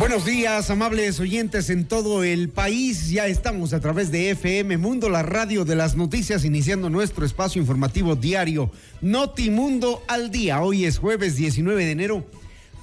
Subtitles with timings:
[0.00, 3.10] Buenos días, amables oyentes en todo el país.
[3.10, 7.60] Ya estamos a través de FM Mundo, la radio de las noticias, iniciando nuestro espacio
[7.60, 8.70] informativo diario
[9.02, 10.62] Notimundo al día.
[10.62, 12.24] Hoy es jueves 19 de enero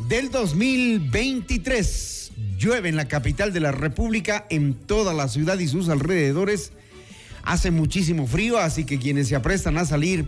[0.07, 2.33] del 2023.
[2.59, 6.71] Llueve en la capital de la República, en toda la ciudad y sus alrededores.
[7.41, 10.27] Hace muchísimo frío, así que quienes se aprestan a salir,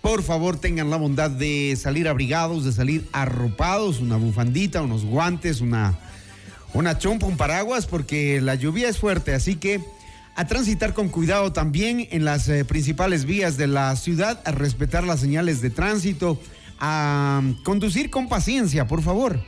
[0.00, 5.60] por favor tengan la bondad de salir abrigados, de salir arropados, una bufandita, unos guantes,
[5.60, 5.98] una
[6.74, 9.80] una chompa, un paraguas, porque la lluvia es fuerte, así que
[10.34, 15.04] a transitar con cuidado también en las eh, principales vías de la ciudad, a respetar
[15.04, 16.40] las señales de tránsito,
[16.80, 19.40] a conducir con paciencia, por favor.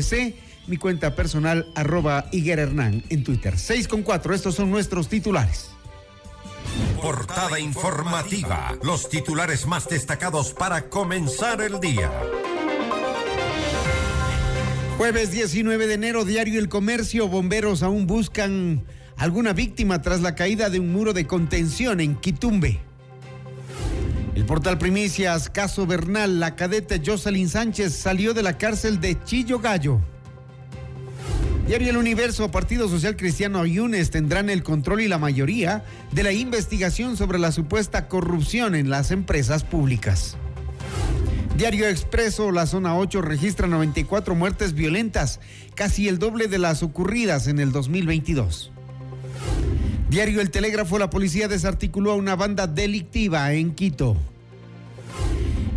[0.67, 3.57] mi cuenta personal arroba Hernán en Twitter.
[3.57, 5.70] 6 con 4, estos son nuestros titulares.
[7.01, 12.11] Portada informativa, los titulares más destacados para comenzar el día.
[14.97, 18.83] Jueves 19 de enero, diario El Comercio, bomberos aún buscan
[19.17, 22.81] alguna víctima tras la caída de un muro de contención en Quitumbe.
[24.35, 29.59] El portal Primicias, caso Bernal, la cadete Jocelyn Sánchez salió de la cárcel de Chillo
[29.59, 29.99] Gallo.
[31.67, 33.77] Diario El Universo, Partido Social Cristiano y
[34.09, 39.11] tendrán el control y la mayoría de la investigación sobre la supuesta corrupción en las
[39.11, 40.37] empresas públicas.
[41.55, 45.39] Diario Expreso, la zona 8 registra 94 muertes violentas,
[45.75, 48.71] casi el doble de las ocurridas en el 2022.
[50.09, 54.17] Diario El Telégrafo, la policía desarticuló a una banda delictiva en Quito.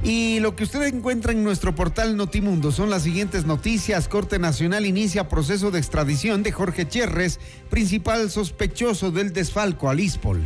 [0.05, 4.07] Y lo que usted encuentra en nuestro portal Notimundo son las siguientes noticias.
[4.07, 10.43] Corte Nacional inicia proceso de extradición de Jorge Cherres, principal sospechoso del desfalco al ISPOL.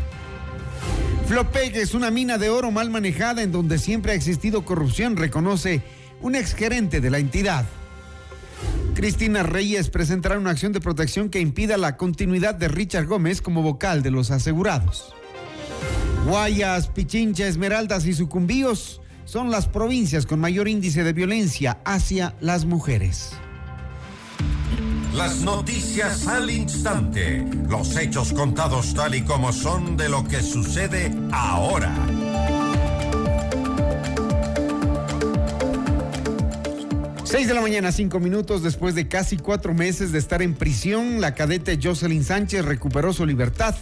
[1.27, 5.83] Flopeg es una mina de oro mal manejada en donde siempre ha existido corrupción, reconoce
[6.23, 7.67] un exgerente de la entidad.
[8.94, 13.62] Cristina Reyes presentará una acción de protección que impida la continuidad de Richard Gómez como
[13.62, 15.15] vocal de los asegurados.
[16.27, 22.65] Guayas, Pichincha, Esmeraldas y Sucumbíos son las provincias con mayor índice de violencia hacia las
[22.65, 23.33] mujeres.
[25.15, 27.47] Las noticias al instante.
[27.69, 31.95] Los hechos contados tal y como son de lo que sucede ahora.
[37.25, 41.21] Seis de la mañana, cinco minutos después de casi cuatro meses de estar en prisión,
[41.21, 43.75] la cadete Jocelyn Sánchez recuperó su libertad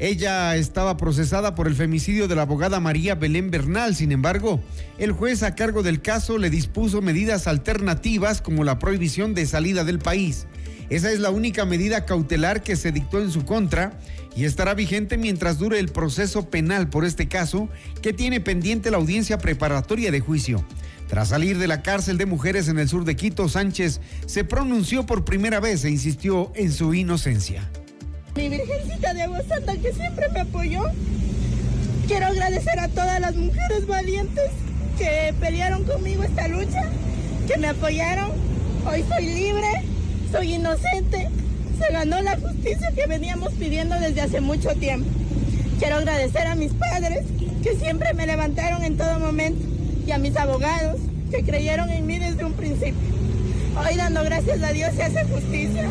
[0.00, 3.94] Ella estaba procesada por el femicidio de la abogada María Belén Bernal.
[3.94, 4.58] Sin embargo,
[4.96, 9.84] el juez a cargo del caso le dispuso medidas alternativas como la prohibición de salida
[9.84, 10.46] del país.
[10.88, 13.92] Esa es la única medida cautelar que se dictó en su contra
[14.34, 17.68] y estará vigente mientras dure el proceso penal por este caso
[18.00, 20.64] que tiene pendiente la audiencia preparatoria de juicio.
[21.08, 25.04] Tras salir de la cárcel de mujeres en el sur de Quito, Sánchez se pronunció
[25.04, 27.68] por primera vez e insistió en su inocencia.
[28.36, 30.84] Mi Virgencita de Agua Santa que siempre me apoyó.
[32.06, 34.50] Quiero agradecer a todas las mujeres valientes
[34.96, 36.82] que pelearon conmigo esta lucha,
[37.48, 38.30] que me apoyaron.
[38.86, 39.68] Hoy soy libre,
[40.30, 41.28] soy inocente.
[41.78, 45.08] Se ganó la justicia que veníamos pidiendo desde hace mucho tiempo.
[45.80, 47.24] Quiero agradecer a mis padres
[47.64, 49.66] que siempre me levantaron en todo momento
[50.06, 51.00] y a mis abogados
[51.30, 53.08] que creyeron en mí desde un principio.
[53.76, 55.88] Hoy dando gracias a Dios se hace justicia.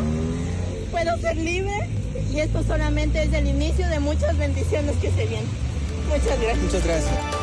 [0.90, 1.99] Puedo ser libre
[2.32, 5.48] y esto solamente es el inicio de muchas bendiciones que se vienen.
[6.08, 6.62] Muchas gracias.
[6.62, 7.40] Muchas gracias.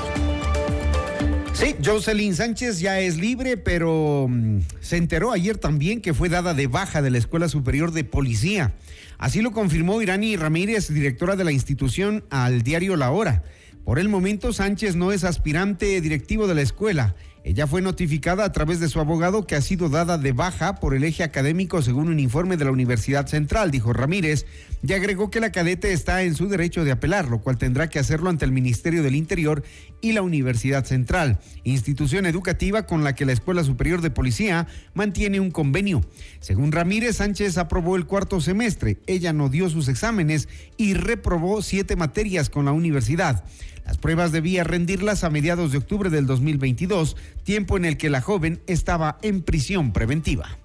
[1.54, 6.54] Sí, Jocelyn Sánchez ya es libre, pero mm, se enteró ayer también que fue dada
[6.54, 8.76] de baja de la Escuela Superior de Policía.
[9.18, 13.44] Así lo confirmó Irani Ramírez, directora de la institución, al diario La Hora.
[13.84, 17.16] Por el momento, Sánchez no es aspirante directivo de la escuela.
[17.48, 20.94] Ella fue notificada a través de su abogado que ha sido dada de baja por
[20.94, 24.46] el eje académico según un informe de la Universidad Central, dijo Ramírez,
[24.86, 28.00] y agregó que la cadete está en su derecho de apelar, lo cual tendrá que
[28.00, 29.64] hacerlo ante el Ministerio del Interior
[30.02, 35.40] y la Universidad Central, institución educativa con la que la Escuela Superior de Policía mantiene
[35.40, 36.02] un convenio.
[36.42, 41.96] Según Ramírez, Sánchez aprobó el cuarto semestre, ella no dio sus exámenes y reprobó siete
[41.96, 43.46] materias con la universidad.
[43.88, 48.20] Las pruebas debía rendirlas a mediados de octubre del 2022, tiempo en el que la
[48.20, 50.58] joven estaba en prisión preventiva.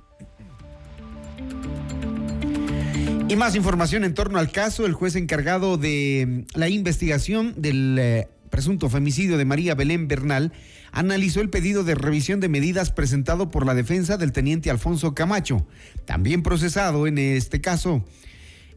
[3.28, 8.28] Y más información en torno al caso, el juez encargado de la investigación del eh,
[8.50, 10.52] presunto femicidio de María Belén Bernal
[10.90, 15.64] analizó el pedido de revisión de medidas presentado por la defensa del teniente Alfonso Camacho,
[16.06, 18.04] también procesado en este caso.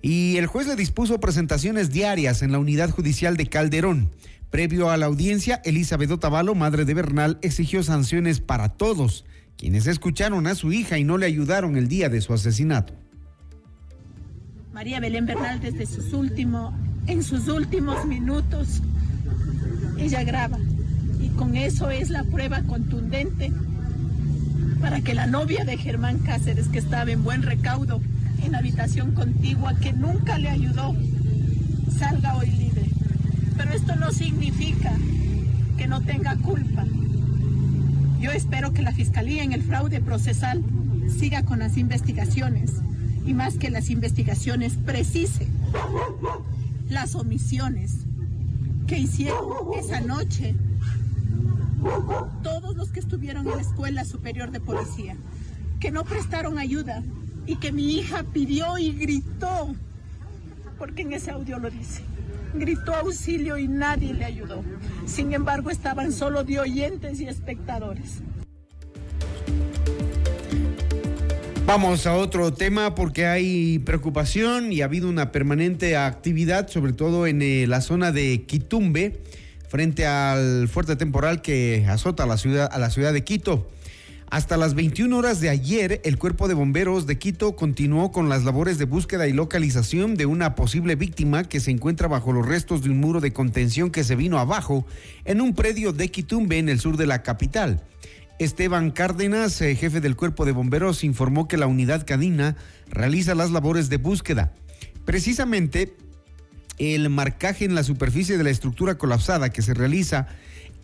[0.04, 4.12] Y el juez le dispuso presentaciones diarias en la unidad judicial de Calderón.
[4.56, 9.26] Previo a la audiencia, Elizabeth Otavalo, madre de Bernal, exigió sanciones para todos
[9.58, 12.94] quienes escucharon a su hija y no le ayudaron el día de su asesinato.
[14.72, 16.74] María Belén Bernal desde sus últimos,
[17.06, 18.82] en sus últimos minutos,
[19.98, 20.58] ella graba
[21.20, 23.52] y con eso es la prueba contundente
[24.80, 28.00] para que la novia de Germán Cáceres, que estaba en buen recaudo
[28.42, 30.96] en habitación contigua, que nunca le ayudó,
[32.00, 32.85] salga hoy libre.
[33.58, 34.94] Pero esto no significa
[35.78, 36.86] que no tenga culpa.
[38.20, 40.64] Yo espero que la Fiscalía en el fraude procesal
[41.08, 42.74] siga con las investigaciones
[43.26, 45.48] y más que las investigaciones precise
[46.90, 48.06] las omisiones
[48.88, 50.56] que hicieron esa noche
[52.42, 55.16] todos los que estuvieron en la Escuela Superior de Policía,
[55.80, 57.04] que no prestaron ayuda
[57.46, 59.76] y que mi hija pidió y gritó,
[60.80, 62.02] porque en ese audio lo dice
[62.60, 64.64] gritó auxilio y nadie le ayudó.
[65.06, 68.22] Sin embargo, estaban solo de oyentes y espectadores.
[71.66, 77.26] Vamos a otro tema porque hay preocupación y ha habido una permanente actividad, sobre todo
[77.26, 79.20] en eh, la zona de Quitumbe,
[79.68, 83.68] frente al fuerte temporal que azota la ciudad, a la ciudad de Quito.
[84.30, 88.44] Hasta las 21 horas de ayer, el Cuerpo de Bomberos de Quito continuó con las
[88.44, 92.82] labores de búsqueda y localización de una posible víctima que se encuentra bajo los restos
[92.82, 94.86] de un muro de contención que se vino abajo
[95.26, 97.84] en un predio de Quitumbe en el sur de la capital.
[98.40, 102.58] Esteban Cárdenas, eh, jefe del Cuerpo de Bomberos, informó que la unidad cadina
[102.90, 104.54] realiza las labores de búsqueda.
[105.06, 105.96] Precisamente,
[106.80, 110.28] el marcaje en la superficie de la estructura colapsada que se realiza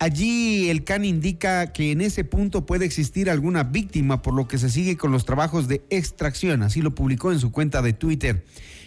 [0.01, 4.57] Allí el CAN indica que en ese punto puede existir alguna víctima, por lo que
[4.57, 6.63] se sigue con los trabajos de extracción.
[6.63, 8.43] Así lo publicó en su cuenta de Twitter.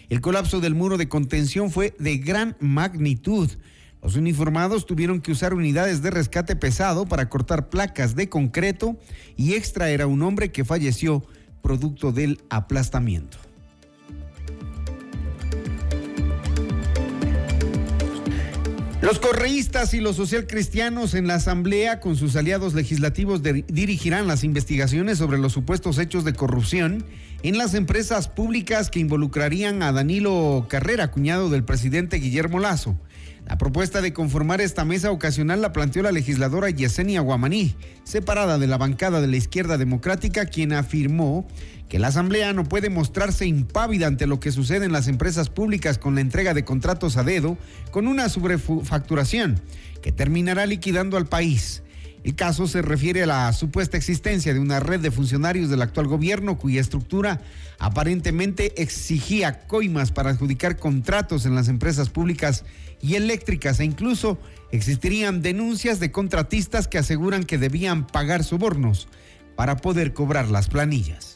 [0.09, 3.49] El colapso del muro de contención fue de gran magnitud.
[4.03, 8.99] Los uniformados tuvieron que usar unidades de rescate pesado para cortar placas de concreto
[9.37, 11.23] y extraer a un hombre que falleció
[11.61, 13.44] producto del aplastamiento.
[19.01, 25.17] Los correístas y los socialcristianos en la Asamblea con sus aliados legislativos dirigirán las investigaciones
[25.17, 27.05] sobre los supuestos hechos de corrupción
[27.43, 32.97] en las empresas públicas que involucrarían a Danilo Carrera, cuñado del presidente Guillermo Lazo.
[33.45, 38.65] La propuesta de conformar esta mesa ocasional la planteó la legisladora Yesenia Guamaní, separada de
[38.65, 41.47] la bancada de la izquierda democrática, quien afirmó
[41.87, 45.99] que la Asamblea no puede mostrarse impávida ante lo que sucede en las empresas públicas
[45.99, 47.55] con la entrega de contratos a dedo
[47.91, 49.61] con una sobrefacturación
[50.01, 51.83] que terminará liquidando al país.
[52.25, 56.07] El caso se refiere a la supuesta existencia de una red de funcionarios del actual
[56.07, 57.39] gobierno cuya estructura
[57.77, 62.65] aparentemente exigía coimas para adjudicar contratos en las empresas públicas
[62.99, 64.39] y eléctricas e incluso
[64.71, 69.07] existirían denuncias de contratistas que aseguran que debían pagar sobornos
[69.55, 71.34] para poder cobrar las planillas.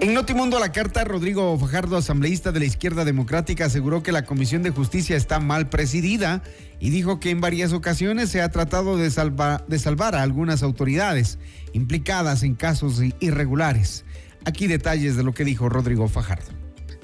[0.00, 4.62] En Notimundo la carta, Rodrigo Fajardo, asambleísta de la izquierda democrática, aseguró que la Comisión
[4.62, 6.42] de Justicia está mal presidida
[6.78, 11.38] y dijo que en varias ocasiones se ha tratado de, de salvar a algunas autoridades
[11.74, 14.06] implicadas en casos irregulares.
[14.46, 16.50] Aquí detalles de lo que dijo Rodrigo Fajardo.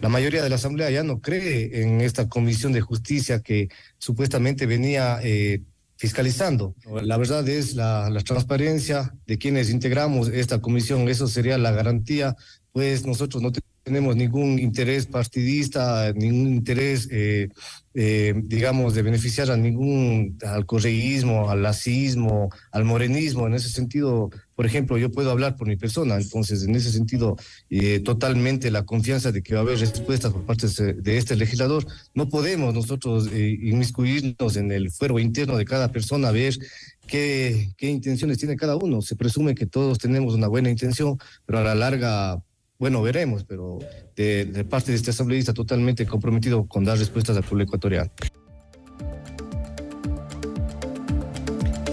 [0.01, 4.65] La mayoría de la Asamblea ya no cree en esta Comisión de Justicia que supuestamente
[4.65, 5.61] venía eh,
[5.97, 6.75] fiscalizando.
[7.03, 11.09] La verdad es la, la, transparencia de quienes integramos esta comisión.
[11.09, 12.37] Eso sería la garantía
[12.77, 13.53] pues nosotros no
[13.85, 17.49] tenemos ningún interés partidista, ningún interés, eh,
[17.95, 23.47] eh, digamos, de beneficiar a ningún, al correísmo, al lacismo, al morenismo.
[23.47, 27.37] En ese sentido, por ejemplo, yo puedo hablar por mi persona, entonces, en ese sentido,
[27.71, 31.87] eh, totalmente la confianza de que va a haber respuestas por parte de este legislador.
[32.13, 36.59] No podemos nosotros inmiscuirnos en el fuero interno de cada persona, ver
[37.07, 39.01] qué, qué intenciones tiene cada uno.
[39.01, 41.17] Se presume que todos tenemos una buena intención,
[41.47, 42.43] pero a la larga
[42.79, 43.79] bueno, veremos, pero
[44.17, 48.11] de, parte de este asambleísta totalmente comprometido con dar respuestas al pueblo ecuatoriano.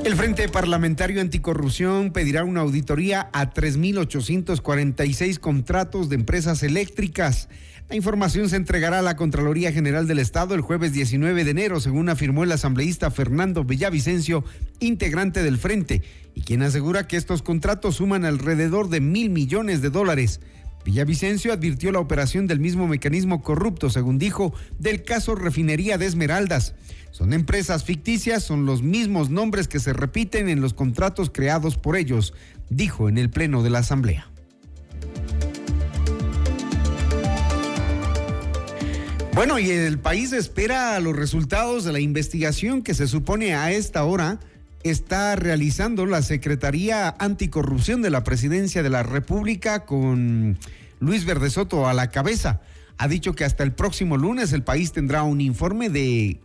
[0.04, 7.48] El Frente Parlamentario Anticorrupción pedirá una auditoría a 3.846 contratos de empresas eléctricas.
[7.90, 11.80] La información se entregará a la Contraloría General del Estado el jueves 19 de enero,
[11.80, 14.44] según afirmó el asambleísta Fernando Villavicencio,
[14.82, 16.02] integrante del Frente,
[16.36, 20.42] y quien asegura que estos contratos suman alrededor de mil millones de dólares.
[20.86, 26.76] Villavicencio advirtió la operación del mismo mecanismo corrupto, según dijo, del caso Refinería de Esmeraldas.
[27.12, 31.96] Son empresas ficticias, son los mismos nombres que se repiten en los contratos creados por
[31.96, 32.34] ellos,
[32.70, 34.28] dijo en el Pleno de la Asamblea.
[39.36, 44.04] Bueno, y el país espera los resultados de la investigación que se supone a esta
[44.04, 44.40] hora
[44.84, 50.58] está realizando la Secretaría Anticorrupción de la Presidencia de la República con
[51.00, 52.62] Luis Verdesoto a la cabeza.
[52.98, 56.40] Ha dicho que hasta el próximo lunes el país tendrá un informe de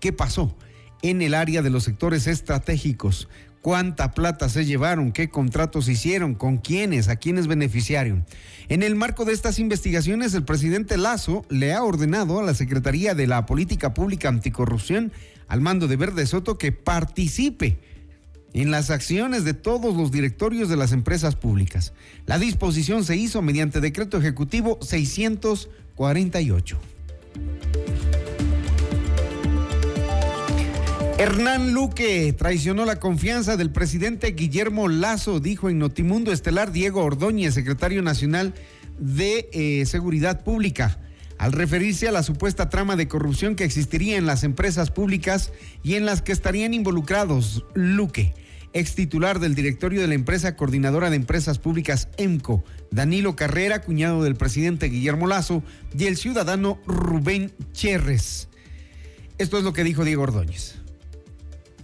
[0.00, 0.56] qué pasó
[1.02, 3.28] en el área de los sectores estratégicos,
[3.62, 8.26] cuánta plata se llevaron, qué contratos hicieron, con quiénes, a quiénes beneficiaron.
[8.68, 13.14] En el marco de estas investigaciones, el presidente Lazo le ha ordenado a la Secretaría
[13.14, 15.12] de la Política Pública Anticorrupción
[15.48, 17.78] al mando de Verde Soto que participe
[18.52, 21.92] en las acciones de todos los directorios de las empresas públicas.
[22.24, 26.78] La disposición se hizo mediante decreto ejecutivo 648.
[31.18, 37.54] Hernán Luque traicionó la confianza del presidente Guillermo Lazo, dijo en Notimundo Estelar Diego Ordóñez,
[37.54, 38.52] secretario nacional
[38.98, 40.98] de eh, Seguridad Pública
[41.38, 45.52] al referirse a la supuesta trama de corrupción que existiría en las empresas públicas
[45.82, 48.34] y en las que estarían involucrados Luque,
[48.72, 54.22] ex titular del directorio de la empresa coordinadora de empresas públicas EMCO, Danilo Carrera, cuñado
[54.22, 55.62] del presidente Guillermo Lazo,
[55.96, 58.48] y el ciudadano Rubén Cherres.
[59.38, 60.76] Esto es lo que dijo Diego Ordóñez.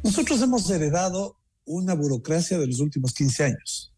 [0.02, 3.92] Nosotros hemos heredado una burocracia de los últimos 15 años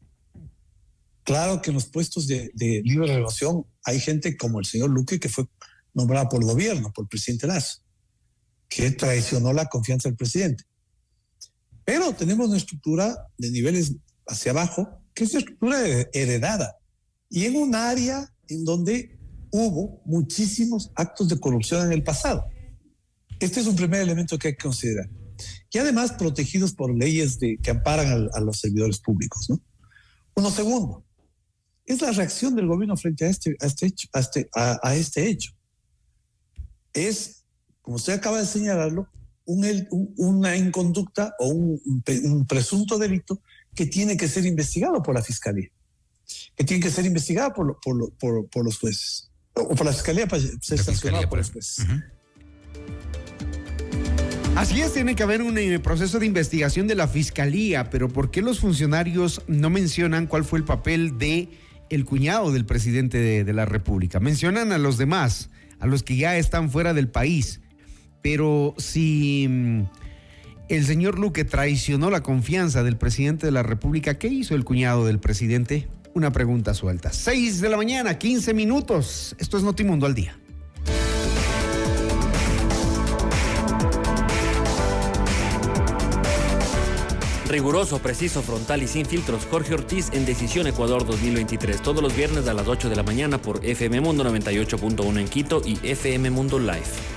[1.25, 2.53] Claro que en los puestos de,
[2.85, 5.47] libre relación hay gente como el señor Luque que fue
[5.93, 7.83] nombrado por el gobierno, por el presidente Lazo,
[8.69, 10.65] que traicionó la confianza del presidente.
[11.85, 13.95] Pero tenemos una estructura de niveles
[14.27, 15.79] hacia abajo, que es una estructura
[16.13, 16.79] heredada,
[17.29, 19.19] y en un área en donde
[19.51, 22.45] hubo muchísimos actos de corrupción en el pasado.
[23.39, 25.09] Este es un primer elemento que hay que considerar.
[25.71, 29.51] Y además protegidos por leyes de, que amparan a, a los servidores públicos.
[29.51, 29.61] ¿no?
[30.37, 31.04] Uno segundo,
[31.87, 35.29] es la reacción del gobierno frente a este, a este, hecho, a este, a, este
[35.29, 35.53] hecho.
[36.93, 37.45] Es,
[37.83, 39.09] como usted acaba de señalarlo,
[39.47, 43.43] un, una inconducta o un, presunto delito
[43.75, 45.69] que tiene que ser investigado por la fiscalía,
[46.57, 50.43] que tiene que ser investigado por, por, por, los jueces, o por la fiscalía para
[50.61, 51.85] ser sancionado por los jueces.
[54.57, 58.31] Así es, tiene que haber un eh, proceso de investigación de la fiscalía, pero ¿por
[58.31, 61.51] qué los funcionarios no mencionan cuál fue el papel de
[61.95, 64.21] el cuñado del presidente de, la República.
[64.21, 67.61] Mencionan a los demás, a los que ya están fuera del país.
[68.21, 69.83] Pero si mm,
[70.69, 75.07] el señor Luque traicionó la confianza del presidente de la República, ¿qué hizo el cuñado
[75.07, 75.89] del presidente?
[76.15, 77.13] Una pregunta suelta.
[77.13, 79.37] 6 de la mañana, 15 minutos.
[79.39, 80.37] Esto es Notimundo al día.
[87.55, 89.47] Riguroso, preciso, frontal y sin filtros.
[89.49, 91.83] Jorge Ortiz en Decisión Ecuador 2023.
[91.83, 95.63] Todos los viernes a las 8 de la mañana por FM Mundo 98.1 en Quito
[95.65, 97.14] y FM Mundo Live.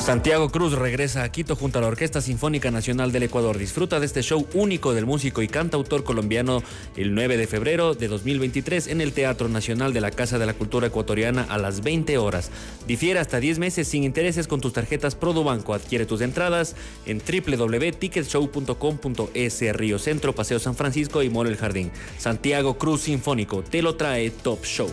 [0.00, 3.58] Santiago Cruz regresa a Quito junto a la Orquesta Sinfónica Nacional del Ecuador.
[3.58, 6.62] Disfruta de este show único del músico y cantautor colombiano
[6.96, 10.54] el 9 de febrero de 2023 en el Teatro Nacional de la Casa de la
[10.54, 12.50] Cultura Ecuatoriana a las 20 horas.
[12.88, 15.74] Difiere hasta 10 meses sin intereses con tus tarjetas Produbanco.
[15.74, 21.92] Adquiere tus entradas en www.ticketshow.com.es Río Centro, Paseo San Francisco y Molo El Jardín.
[22.16, 24.92] Santiago Cruz Sinfónico te lo trae Top Shows.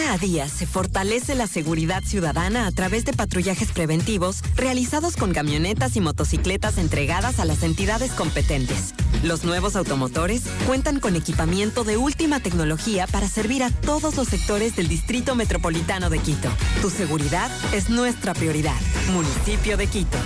[0.00, 5.34] Día a día se fortalece la seguridad ciudadana a través de patrullajes preventivos realizados con
[5.34, 8.94] camionetas y motocicletas entregadas a las entidades competentes.
[9.22, 14.74] Los nuevos automotores cuentan con equipamiento de última tecnología para servir a todos los sectores
[14.74, 16.48] del Distrito Metropolitano de Quito.
[16.80, 18.80] Tu seguridad es nuestra prioridad.
[19.12, 20.16] Municipio de Quito.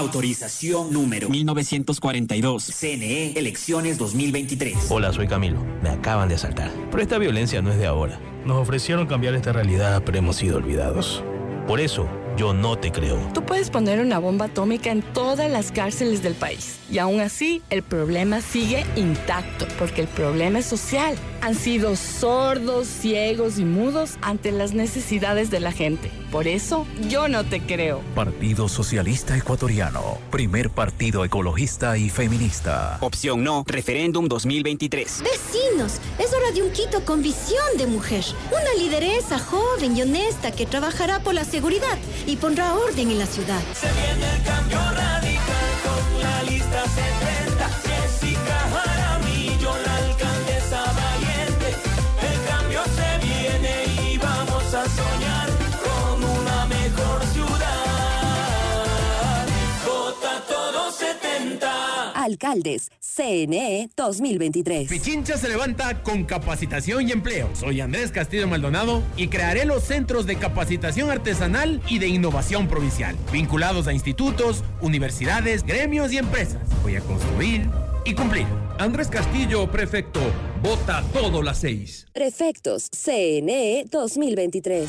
[0.00, 2.72] Autorización número 1942.
[2.74, 4.86] CNE, elecciones 2023.
[4.88, 5.62] Hola, soy Camilo.
[5.82, 6.70] Me acaban de asaltar.
[6.90, 8.18] Pero esta violencia no es de ahora.
[8.46, 11.22] Nos ofrecieron cambiar esta realidad, pero hemos sido olvidados.
[11.68, 12.08] Por eso,
[12.38, 13.18] yo no te creo.
[13.34, 16.78] Tú puedes poner una bomba atómica en todas las cárceles del país.
[16.90, 21.14] Y aún así, el problema sigue intacto, porque el problema es social.
[21.42, 26.10] Han sido sordos, ciegos y mudos ante las necesidades de la gente.
[26.30, 28.02] Por eso, yo no te creo.
[28.14, 30.18] Partido Socialista Ecuatoriano.
[30.30, 32.98] Primer partido ecologista y feminista.
[33.00, 35.22] Opción no, referéndum 2023.
[35.22, 38.24] Vecinos, es hora de un Quito con visión de mujer.
[38.50, 43.26] Una lideresa joven y honesta que trabajará por la seguridad y pondrá orden en la
[43.26, 43.60] ciudad.
[43.74, 45.40] Se viene el cambio radical
[45.84, 47.19] con la lista 70.
[62.30, 64.88] Alcaldes, CNE 2023.
[64.88, 67.50] Pichincha se levanta con capacitación y empleo.
[67.54, 73.16] Soy Andrés Castillo Maldonado y crearé los centros de capacitación artesanal y de innovación provincial,
[73.32, 76.62] vinculados a institutos, universidades, gremios y empresas.
[76.82, 77.68] Voy a construir
[78.04, 78.46] y cumplir.
[78.78, 80.20] Andrés Castillo, prefecto.
[80.62, 82.06] Vota todo las seis.
[82.12, 84.88] Prefectos, CNE 2023.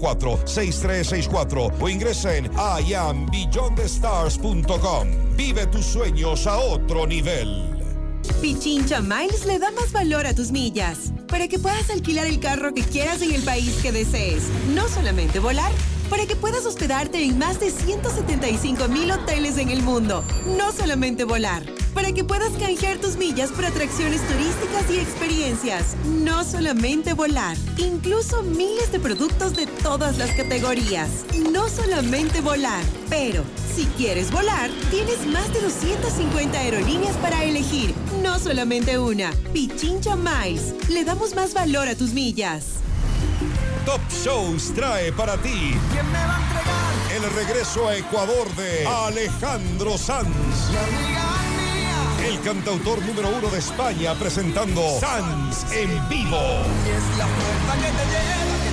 [0.00, 2.50] 6364 o ingresa en
[2.86, 5.08] iambeyondthestars.com.
[5.36, 7.66] Vive tus sueños a otro nivel.
[8.40, 12.74] Pichincha Miles le da más valor a tus millas para que puedas alquilar el carro
[12.74, 14.44] que quieras en el país que desees.
[14.74, 15.72] No solamente volar,
[16.08, 20.24] para que puedas hospedarte en más de 175 mil hoteles en el mundo.
[20.56, 21.62] No solamente volar
[21.94, 25.96] para que puedas canjear tus millas por atracciones turísticas y experiencias.
[26.06, 31.08] No solamente volar, incluso miles de productos de todas las categorías.
[31.52, 37.94] No solamente volar, pero si quieres volar, tienes más de 250 aerolíneas para elegir.
[38.22, 39.30] No solamente una.
[39.52, 40.74] Pichincha Miles.
[40.88, 42.80] Le damos más valor a tus millas.
[43.86, 45.74] Top Shows trae para ti.
[47.14, 50.28] El regreso a Ecuador de Alejandro Sanz.
[52.30, 56.38] El cantautor número uno de España presentando Sanz en vivo.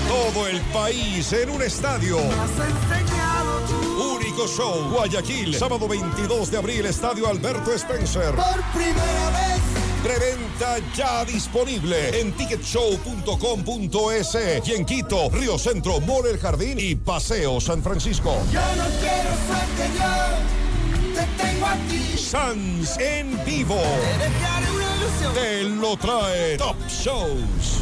[0.08, 2.20] Todo el país en un estadio.
[4.16, 8.36] Único show, Guayaquil, sábado 22 de abril, Estadio Alberto Spencer.
[8.36, 9.60] Por primera vez.
[10.04, 17.60] Preventa ya disponible en ticketshow.com.es y en Quito, Río Centro, Mall El Jardín y Paseo
[17.60, 18.38] San Francisco.
[18.54, 20.57] Yo no quiero suerte, yo
[21.18, 22.18] te tengo a ti.
[22.18, 23.76] Sans en vivo.
[23.76, 25.34] Te dejaré una ilusión.
[25.34, 27.82] Te lo trae Top Shows.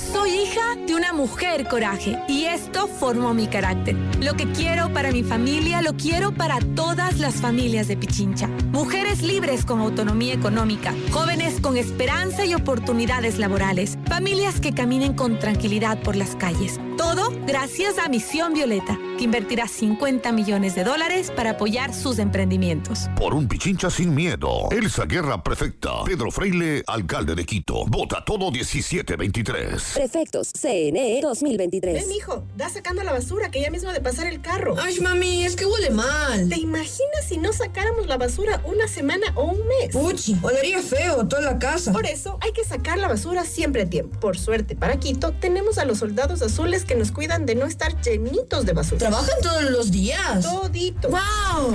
[0.00, 3.94] Soy hija de una mujer coraje y esto formó mi carácter.
[4.20, 8.48] Lo que quiero para mi familia lo quiero para todas las familias de Pichincha.
[8.72, 15.38] Mujeres libres con autonomía económica, jóvenes con esperanza y oportunidades laborales, familias que caminen con
[15.38, 16.80] tranquilidad por las calles.
[16.96, 23.08] Todo gracias a Misión Violeta, que invertirá 50 millones de dólares para apoyar sus emprendimientos.
[23.16, 24.68] Por un Pichincha sin miedo.
[24.70, 26.04] Elsa Guerra Prefecta.
[26.04, 27.86] Pedro Freile, alcalde de Quito.
[27.86, 29.89] Vota todo 1723.
[29.94, 31.94] Prefectos CNE 2023.
[31.94, 34.76] Ven, mijo, da sacando la basura que ya mismo de pasar el carro.
[34.80, 36.48] Ay, mami, es que huele mal.
[36.48, 39.90] ¿Te imaginas si no sacáramos la basura una semana o un mes?
[39.92, 41.92] Puchi, olería feo toda la casa.
[41.92, 44.18] Por eso hay que sacar la basura siempre a tiempo.
[44.20, 48.00] Por suerte, para Quito tenemos a los soldados azules que nos cuidan de no estar
[48.00, 48.98] llenitos de basura.
[48.98, 50.42] ¿Trabajan todos los días?
[50.42, 51.08] Todito.
[51.08, 51.20] ¡Wow!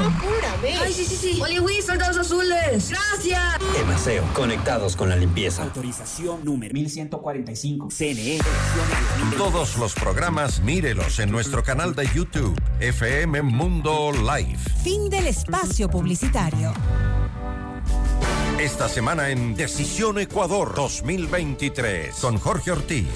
[0.01, 0.77] Apúrame.
[0.79, 1.41] Ay, sí, sí, sí.
[1.41, 2.89] Oye, soldados azules.
[2.89, 3.41] Gracias.
[3.79, 5.63] Emaseo, conectados con la limpieza.
[5.63, 7.89] Autorización número 1145.
[8.13, 8.37] CNE.
[9.35, 14.59] Todos los programas mírelos en nuestro canal de YouTube, FM Mundo Live.
[14.83, 16.71] Fin del espacio publicitario.
[18.59, 23.07] Esta semana en Decisión Ecuador 2023 con Jorge Ortiz.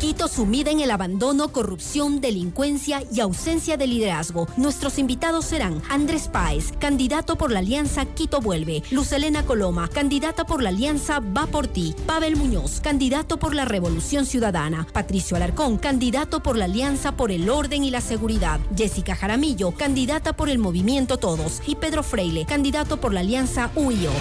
[0.00, 4.46] Quito sumida en el abandono, corrupción, delincuencia y ausencia de liderazgo.
[4.58, 10.62] Nuestros invitados serán Andrés Páez, candidato por la Alianza Quito Vuelve, Lucelena Coloma, candidata por
[10.62, 16.42] la Alianza Va por Ti, Pavel Muñoz, candidato por la Revolución Ciudadana, Patricio Alarcón, candidato
[16.42, 21.16] por la Alianza por el Orden y la Seguridad, Jessica Jaramillo, candidata por el Movimiento
[21.16, 24.12] Todos y Pedro Freile, candidato por la Alianza UIO.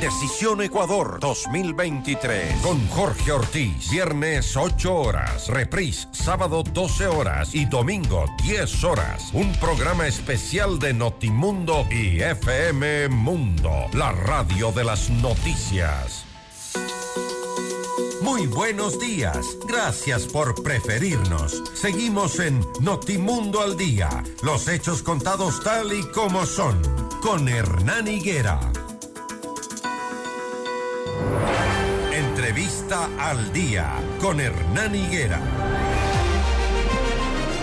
[0.00, 3.90] Decisión Ecuador 2023 con Jorge Ortiz.
[3.90, 5.48] Viernes 8 horas.
[5.48, 9.28] Reprise sábado 12 horas y domingo 10 horas.
[9.34, 13.70] Un programa especial de Notimundo y FM Mundo.
[13.92, 16.24] La radio de las noticias.
[18.22, 19.58] Muy buenos días.
[19.68, 21.62] Gracias por preferirnos.
[21.74, 24.08] Seguimos en Notimundo al Día.
[24.42, 26.80] Los hechos contados tal y como son.
[27.20, 28.60] Con Hernán Higuera.
[32.12, 35.40] Entrevista al día con Hernán Higuera.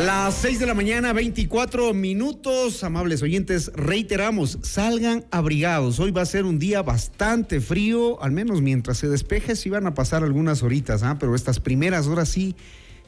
[0.05, 2.83] Las 6 de la mañana, 24 minutos.
[2.83, 5.99] Amables oyentes, reiteramos, salgan abrigados.
[5.99, 9.87] Hoy va a ser un día bastante frío, al menos mientras se despeje, sí van
[9.87, 11.17] a pasar algunas horitas, ¿ah?
[11.19, 12.55] pero estas primeras horas sí,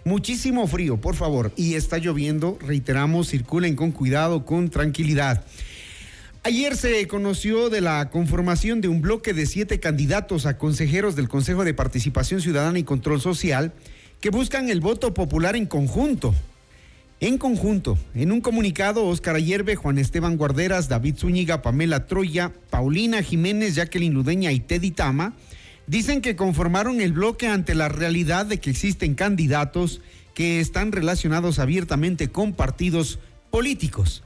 [0.04, 1.52] muchísimo frío, por favor.
[1.56, 5.46] Y está lloviendo, reiteramos, circulen con cuidado, con tranquilidad.
[6.50, 11.30] Ayer se conoció de la conformación de un bloque de siete candidatos a consejeros del
[11.30, 13.72] Consejo de Participación Ciudadana y Control Social
[14.20, 16.34] que buscan el voto popular en conjunto.
[17.20, 23.22] En conjunto, en un comunicado, Óscar Ayerbe, Juan Esteban Guarderas, David Zúñiga, Pamela Troya, Paulina
[23.22, 25.36] Jiménez, Jacqueline Ludeña y Teddy Tama
[25.86, 30.02] dicen que conformaron el bloque ante la realidad de que existen candidatos
[30.34, 33.20] que están relacionados abiertamente con partidos
[33.52, 34.24] políticos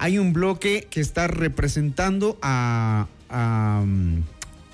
[0.00, 3.06] hay un bloque que está representando a,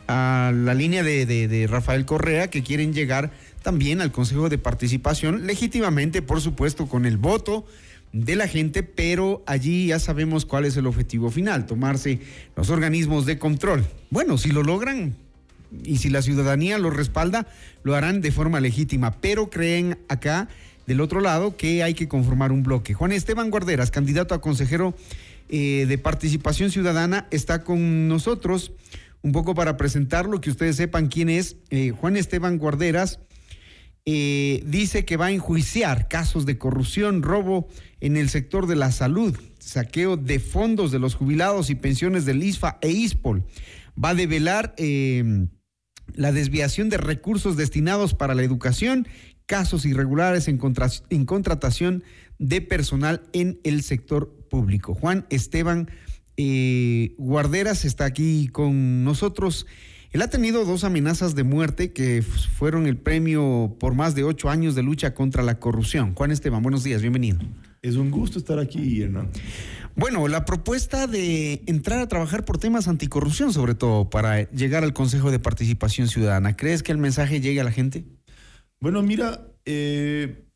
[0.07, 5.45] la línea de, de, de, Rafael Correa que quieren llegar también al Consejo de Participación,
[5.45, 7.67] legítimamente, por supuesto, con el voto
[8.13, 12.21] de la gente, pero allí ya sabemos cuál es el objetivo final, tomarse
[12.55, 13.85] los organismos de control.
[14.11, 15.17] Bueno, si lo logran
[15.83, 17.49] y si la ciudadanía lo respalda,
[17.83, 20.49] lo harán de forma legítima, pero creen acá
[20.87, 22.95] del otro lado que hay que conformar un bloque.
[22.95, 24.95] Juan Esteban Guarderas, candidato a consejero
[25.49, 28.73] eh, de participación ciudadana, está con nosotros
[29.23, 31.57] un poco para presentarlo, que ustedes sepan quién es.
[31.71, 33.19] Eh, Juan Esteban Guarderas
[34.05, 37.69] eh, dice que va a enjuiciar casos de corrupción, robo
[38.01, 42.43] en el sector de la salud, saqueo de fondos de los jubilados y pensiones del
[42.43, 43.45] ISFA e ISPOL.
[44.03, 44.75] Va a develar
[46.15, 49.09] la desviación de recursos destinados para la educación,
[49.47, 52.03] casos irregulares en, contra- en contratación
[52.39, 54.95] de personal en el sector público.
[54.95, 55.89] Juan Esteban
[56.37, 59.67] eh, Guarderas está aquí con nosotros.
[60.11, 64.51] Él ha tenido dos amenazas de muerte que fueron el premio por más de ocho
[64.51, 66.15] años de lucha contra la corrupción.
[66.15, 67.39] Juan Esteban, buenos días, bienvenido.
[67.83, 69.31] Es un gusto estar aquí, Hernán.
[69.95, 74.93] Bueno, la propuesta de entrar a trabajar por temas anticorrupción, sobre todo, para llegar al
[74.93, 78.05] Consejo de Participación Ciudadana, ¿crees que el mensaje llegue a la gente?
[78.81, 80.47] Bueno, mira, eh,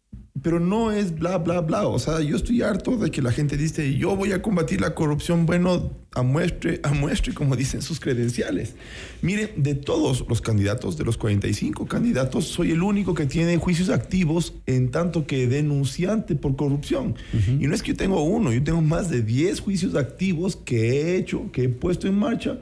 [0.42, 1.86] pero no es bla, bla, bla.
[1.86, 4.94] O sea, yo estoy harto de que la gente dice, yo voy a combatir la
[4.94, 8.74] corrupción, bueno, a muestre, a muestre, como dicen sus credenciales.
[9.22, 13.90] Mire, de todos los candidatos, de los 45 candidatos, soy el único que tiene juicios
[13.90, 17.16] activos en tanto que denunciante por corrupción.
[17.58, 20.90] Y no es que yo tengo uno, yo tengo más de 10 juicios activos que
[20.90, 22.58] he hecho, que he puesto en marcha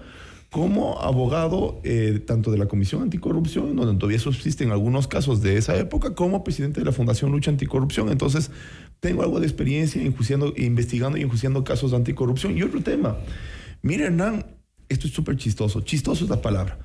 [0.50, 5.76] como abogado eh, tanto de la Comisión Anticorrupción, donde todavía subsisten algunos casos de esa
[5.76, 8.08] época, como presidente de la Fundación Lucha Anticorrupción.
[8.08, 8.50] Entonces,
[9.00, 12.56] tengo algo de experiencia investigando y enjuiciando casos de anticorrupción.
[12.56, 13.18] Y otro tema,
[13.82, 14.46] mira Hernán,
[14.88, 16.78] esto es súper chistoso, chistoso es la palabra.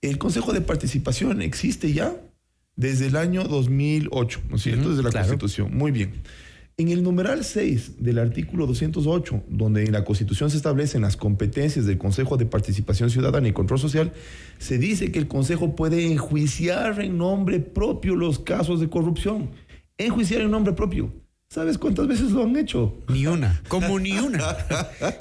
[0.00, 2.16] El Consejo de Participación existe ya
[2.76, 4.90] desde el año 2008, ¿no es cierto?
[4.90, 5.76] Desde la Constitución.
[5.76, 6.22] Muy bien.
[6.76, 11.86] En el numeral 6 del artículo 208, donde en la Constitución se establecen las competencias
[11.86, 14.12] del Consejo de Participación Ciudadana y Control Social,
[14.58, 19.50] se dice que el Consejo puede enjuiciar en nombre propio los casos de corrupción.
[19.98, 21.12] Enjuiciar en nombre propio.
[21.48, 22.98] ¿Sabes cuántas veces lo han hecho?
[23.06, 24.56] Ni una, como ni una.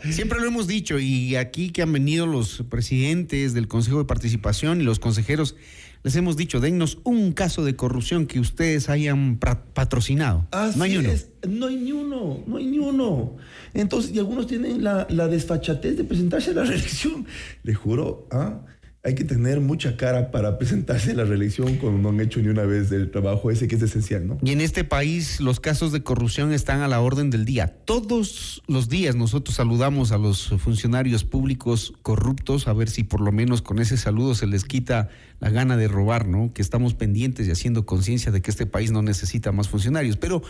[0.09, 4.81] Siempre lo hemos dicho y aquí que han venido los presidentes del Consejo de Participación
[4.81, 5.55] y los consejeros,
[6.03, 10.47] les hemos dicho, dennos un caso de corrupción que ustedes hayan patrocinado.
[10.51, 11.09] Así no hay uno.
[11.09, 11.29] es.
[11.47, 13.37] No hay ni uno, no hay ni uno.
[13.73, 17.25] Entonces, y algunos tienen la, la desfachatez de presentarse a la reelección.
[17.63, 18.59] Le juro, ¿ah?
[19.05, 22.47] Hay que tener mucha cara para presentarse a la reelección cuando no han hecho ni
[22.47, 24.37] una vez el trabajo ese que es esencial, ¿no?
[24.41, 27.75] Y en este país los casos de corrupción están a la orden del día.
[27.85, 33.31] Todos los días nosotros saludamos a los funcionarios públicos corruptos a ver si por lo
[33.31, 36.53] menos con ese saludo se les quita la gana de robar, ¿no?
[36.53, 40.15] Que estamos pendientes y haciendo conciencia de que este país no necesita más funcionarios.
[40.15, 40.41] Pero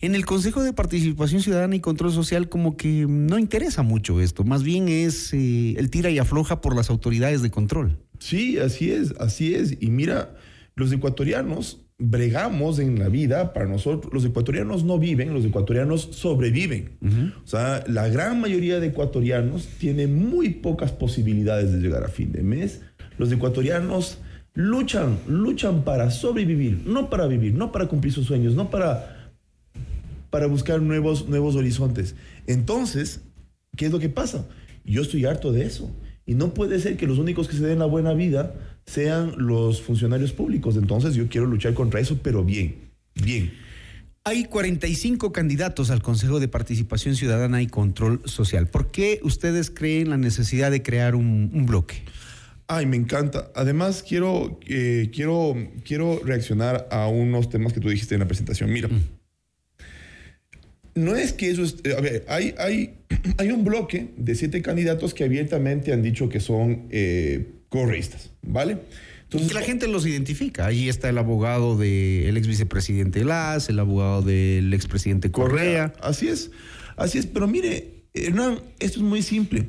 [0.00, 4.44] en el Consejo de Participación Ciudadana y Control Social como que no interesa mucho esto.
[4.44, 7.98] Más bien es eh, el tira y afloja por las autoridades de control.
[8.18, 9.76] Sí, así es, así es.
[9.80, 10.34] Y mira,
[10.76, 14.12] los ecuatorianos bregamos en la vida para nosotros.
[14.12, 16.96] Los ecuatorianos no viven, los ecuatorianos sobreviven.
[17.44, 22.30] O sea, la gran mayoría de ecuatorianos tiene muy pocas posibilidades de llegar a fin
[22.30, 22.82] de mes.
[23.18, 24.18] Los ecuatorianos
[24.54, 29.17] luchan, luchan para sobrevivir, no para vivir, no para cumplir sus sueños, no para,
[30.30, 32.14] para buscar nuevos, nuevos horizontes.
[32.46, 33.20] Entonces,
[33.76, 34.46] ¿qué es lo que pasa?
[34.84, 35.90] Yo estoy harto de eso.
[36.26, 39.80] Y no puede ser que los únicos que se den la buena vida sean los
[39.80, 40.76] funcionarios públicos.
[40.76, 43.52] Entonces yo quiero luchar contra eso, pero bien, bien.
[44.24, 48.66] Hay 45 candidatos al Consejo de Participación Ciudadana y Control Social.
[48.66, 52.02] ¿Por qué ustedes creen la necesidad de crear un, un bloque?
[52.66, 53.50] Ay, me encanta.
[53.54, 58.70] Además, quiero, eh, quiero, quiero reaccionar a unos temas que tú dijiste en la presentación.
[58.70, 58.90] Mira,
[60.98, 61.76] no es que eso es.
[61.84, 62.94] eh, A ver, hay, hay,
[63.38, 68.78] hay un bloque de siete candidatos que abiertamente han dicho que son eh, correístas, ¿vale?
[69.22, 70.66] Entonces, que la gente los identifica.
[70.66, 75.92] Ahí está el abogado del ex vicepresidente Las, el abogado del expresidente Correa.
[76.00, 76.50] Así es,
[76.96, 77.26] así es.
[77.26, 79.66] Pero mire, Hernán, esto es muy simple.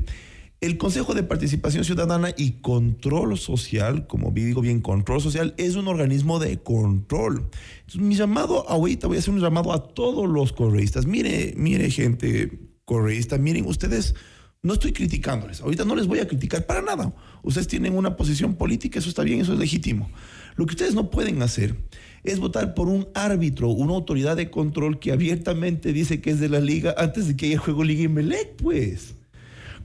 [0.61, 5.87] El Consejo de Participación Ciudadana y Control Social, como digo bien, control social, es un
[5.87, 7.49] organismo de control.
[7.95, 11.05] Mi llamado, ahorita voy a hacer un llamado a todos los correístas.
[11.05, 14.15] Mire, mire, gente correísta, miren, ustedes,
[14.61, 15.61] no estoy criticándoles.
[15.61, 17.13] Ahorita no les voy a criticar para nada.
[17.41, 20.11] Ustedes tienen una posición política, eso está bien, eso es legítimo.
[20.57, 21.77] Lo que ustedes no pueden hacer
[22.25, 26.49] es votar por un árbitro, una autoridad de control que abiertamente dice que es de
[26.49, 29.15] la liga antes de que haya juego Liga Imelec, pues.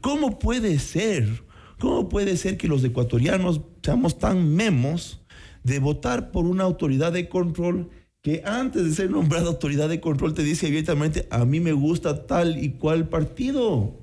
[0.05, 1.45] ¿Cómo puede ser?
[1.81, 5.25] ¿Cómo puede ser que los ecuatorianos seamos tan memos
[5.63, 7.89] de votar por una autoridad de control
[8.21, 12.27] que antes de ser nombrada autoridad de control te dice abiertamente, a mí me gusta
[12.27, 13.99] tal y cual partido.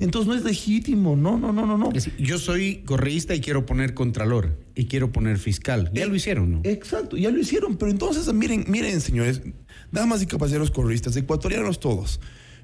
[0.00, 1.92] Entonces no es legítimo, no, no, no, no, no.
[2.18, 5.90] Yo soy correísta y quiero poner contralor y quiero poner fiscal.
[5.92, 6.60] Ya lo hicieron, ¿no?
[6.64, 9.42] Exacto, ya lo hicieron, pero entonces miren, miren, señores,
[9.90, 12.20] damas y caballeros correístas, ecuatorianos todos,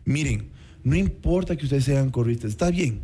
[0.07, 0.57] miren,
[0.89, 3.03] no importa que ustedes sean correístas, está bien,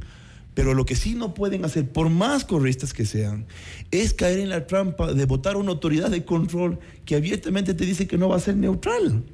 [0.54, 3.46] pero lo que sí no pueden hacer, por más correístas que sean,
[3.90, 8.06] es caer en la trampa de votar una autoridad de control que abiertamente te dice
[8.06, 9.24] que no va a ser neutral.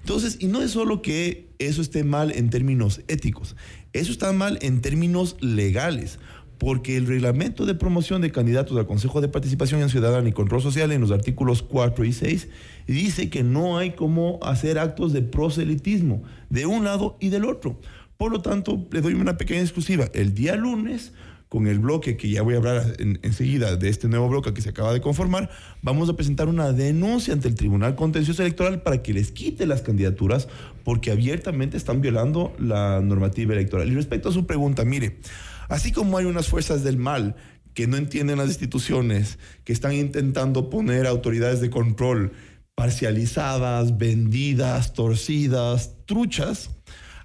[0.00, 3.54] Entonces, y no es solo que eso esté mal en términos éticos,
[3.92, 6.18] eso está mal en términos legales,
[6.58, 10.60] porque el reglamento de promoción de candidatos al Consejo de Participación en Ciudadana y Control
[10.60, 12.48] Social en los artículos 4 y 6
[12.92, 17.80] dice que no hay cómo hacer actos de proselitismo de un lado y del otro.
[18.16, 20.08] Por lo tanto, le doy una pequeña exclusiva.
[20.12, 21.12] El día lunes,
[21.48, 24.60] con el bloque que ya voy a hablar en- enseguida de este nuevo bloque que
[24.60, 25.48] se acaba de conformar,
[25.82, 29.80] vamos a presentar una denuncia ante el Tribunal Contencioso Electoral para que les quite las
[29.82, 30.48] candidaturas
[30.84, 33.88] porque abiertamente están violando la normativa electoral.
[33.90, 35.20] Y respecto a su pregunta, mire,
[35.68, 37.36] así como hay unas fuerzas del mal
[37.72, 42.32] que no entienden las instituciones, que están intentando poner autoridades de control
[42.78, 46.70] parcializadas, vendidas, torcidas, truchas,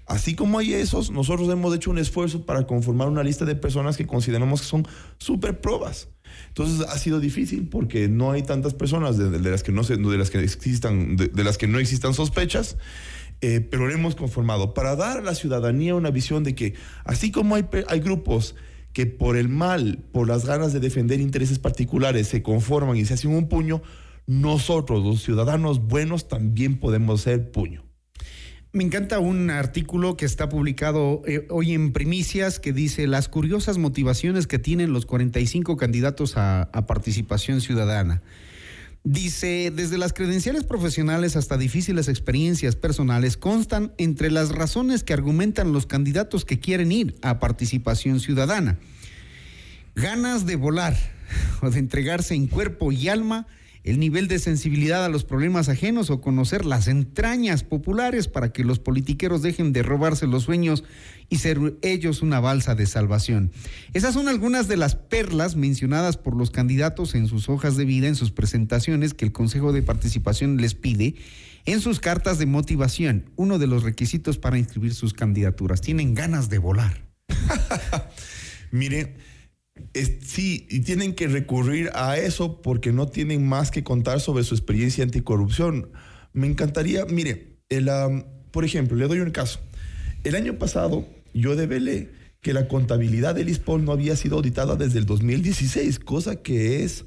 [0.06, 3.96] Así como hay esos, nosotros hemos hecho un esfuerzo para conformar una lista de personas
[3.96, 4.86] que consideramos que son
[5.18, 6.10] súper probas.
[6.50, 9.96] Entonces ha sido difícil porque no hay tantas personas de, de las que no se,
[9.96, 12.76] de las que existan, de, de las que no existan sospechas.
[13.40, 16.74] eh, pero lo hemos conformado para dar a la ciudadanía una visión de que
[17.06, 18.56] así como hay, hay grupos
[18.92, 23.14] que por el mal, por las ganas de defender intereses particulares se conforman y se
[23.14, 23.82] hacen un puño,
[24.28, 27.84] nosotros los ciudadanos buenos también podemos ser puño.
[28.72, 33.78] Me encanta un artículo que está publicado eh, hoy en Primicias que dice las curiosas
[33.78, 38.24] motivaciones que tienen los 45 candidatos a, a participación ciudadana.
[39.06, 45.74] Dice, desde las credenciales profesionales hasta difíciles experiencias personales constan entre las razones que argumentan
[45.74, 48.80] los candidatos que quieren ir a participación ciudadana.
[49.94, 50.98] Ganas de volar
[51.62, 53.46] o de entregarse en cuerpo y alma,
[53.84, 58.64] el nivel de sensibilidad a los problemas ajenos o conocer las entrañas populares para que
[58.64, 60.84] los politiqueros dejen de robarse los sueños
[61.30, 63.52] y ser ellos una balsa de salvación.
[63.94, 68.08] Esas son algunas de las perlas mencionadas por los candidatos en sus hojas de vida,
[68.08, 71.16] en sus presentaciones que el Consejo de Participación les pide
[71.66, 75.82] en sus cartas de motivación, uno de los requisitos para inscribir sus candidaturas.
[75.82, 77.06] Tienen ganas de volar.
[78.72, 79.16] Mire,
[80.26, 84.56] sí, y tienen que recurrir a eso porque no tienen más que contar sobre su
[84.56, 85.90] experiencia anticorrupción.
[86.34, 87.90] Me encantaría, mire, el,
[88.52, 89.60] por ejemplo, le doy un caso.
[90.24, 95.00] El año pasado yo develé que la contabilidad del ISPOL no había sido auditada desde
[95.00, 97.06] el 2016, cosa que es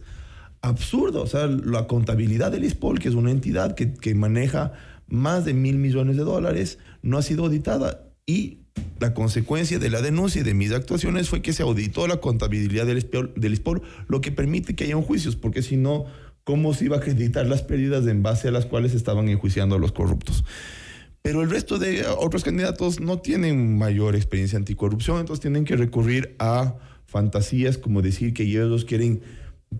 [0.63, 1.23] absurdo.
[1.23, 4.73] O sea, la contabilidad del ISPOL, que es una entidad que, que maneja
[5.09, 8.09] más de mil millones de dólares, no ha sido auditada.
[8.27, 8.66] Y
[8.99, 12.87] la consecuencia de la denuncia y de mis actuaciones fue que se auditó la contabilidad
[12.87, 13.61] del ISPOL, del
[14.09, 16.07] lo que permite que haya un juicios, porque si no,
[16.45, 19.79] ¿cómo se iba a acreditar las pérdidas en base a las cuales estaban enjuiciando a
[19.79, 20.45] los corruptos?
[21.23, 26.37] Pero el resto de otros candidatos no tienen mayor experiencia anticorrupción, entonces tienen que recurrir
[26.39, 29.23] a fantasías como decir que ellos quieren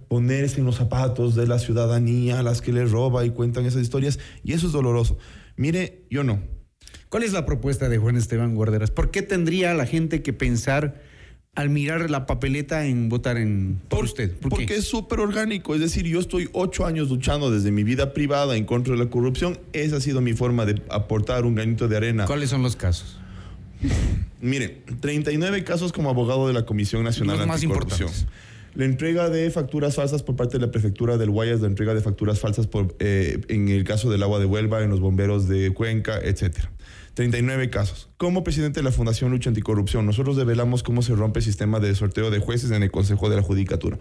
[0.09, 4.19] ponerse en los zapatos de la ciudadanía las que les roba y cuentan esas historias,
[4.43, 5.19] y eso es doloroso.
[5.57, 6.56] Mire, yo no.
[7.09, 8.91] ¿Cuál es la propuesta de Juan Esteban Guarderas?
[8.91, 11.01] ¿Por qué tendría la gente que pensar
[11.55, 14.33] al mirar la papeleta en votar en por, usted?
[14.37, 14.77] ¿Por Porque qué?
[14.77, 15.75] es súper orgánico.
[15.75, 19.09] Es decir, yo estoy ocho años luchando desde mi vida privada en contra de la
[19.11, 19.59] corrupción.
[19.73, 22.27] Esa ha sido mi forma de aportar un granito de arena.
[22.27, 23.19] ¿Cuáles son los casos?
[24.41, 28.09] Mire, 39 casos como abogado de la Comisión Nacional más Anticorrupción.
[28.09, 28.37] importantes.
[28.77, 32.03] La entrega de facturas falsas por parte de la prefectura del Guayas, la entrega de
[32.03, 36.19] facturas falsas eh, en el caso del agua de Huelva, en los bomberos de Cuenca,
[36.23, 36.71] etcétera.
[37.15, 38.11] 39 casos.
[38.19, 41.95] Como presidente de la Fundación Lucha Anticorrupción, nosotros develamos cómo se rompe el sistema de
[41.95, 43.99] sorteo de jueces en el Consejo de la Judicatura.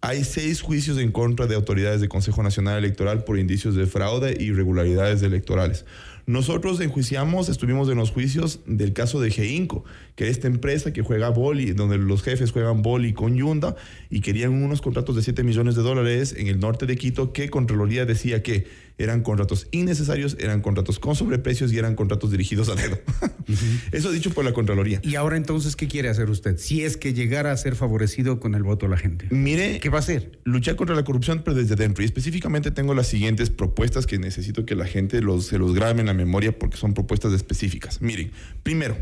[0.00, 4.38] Hay seis juicios en contra de autoridades del Consejo Nacional Electoral por indicios de fraude
[4.38, 5.84] e irregularidades electorales.
[6.26, 9.84] Nosotros enjuiciamos, estuvimos en los juicios del caso de Geinco,
[10.14, 13.76] que es esta empresa que juega boli, donde los jefes juegan boli con Yunda
[14.08, 17.50] y querían unos contratos de 7 millones de dólares en el norte de Quito que
[17.50, 22.74] Contraloría decía que eran contratos innecesarios, eran contratos con sobreprecios y eran contratos dirigidos a
[22.76, 22.98] dedo.
[23.92, 25.00] Eso dicho por la Contraloría.
[25.02, 26.58] Y ahora entonces, ¿qué quiere hacer usted?
[26.58, 29.26] Si es que llegara a ser favorecido con el voto de la gente.
[29.30, 30.38] Mire, ¿Qué va a hacer?
[30.44, 32.02] luchar contra la corrupción, pero desde dentro.
[32.02, 36.00] Y específicamente tengo las siguientes propuestas que necesito que la gente los, se los grabe
[36.00, 38.00] en la memoria porque son propuestas específicas.
[38.00, 38.30] Miren,
[38.62, 38.96] primero,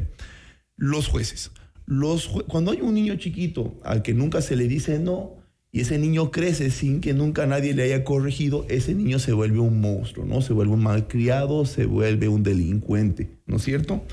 [0.76, 1.50] los jueces.
[1.86, 5.36] Los jue- Cuando hay un niño chiquito al que nunca se le dice no,
[5.74, 9.58] y ese niño crece sin que nunca nadie le haya corregido, ese niño se vuelve
[9.58, 10.42] un monstruo, ¿no?
[10.42, 14.04] Se vuelve un malcriado, se vuelve un delincuente, ¿no es cierto?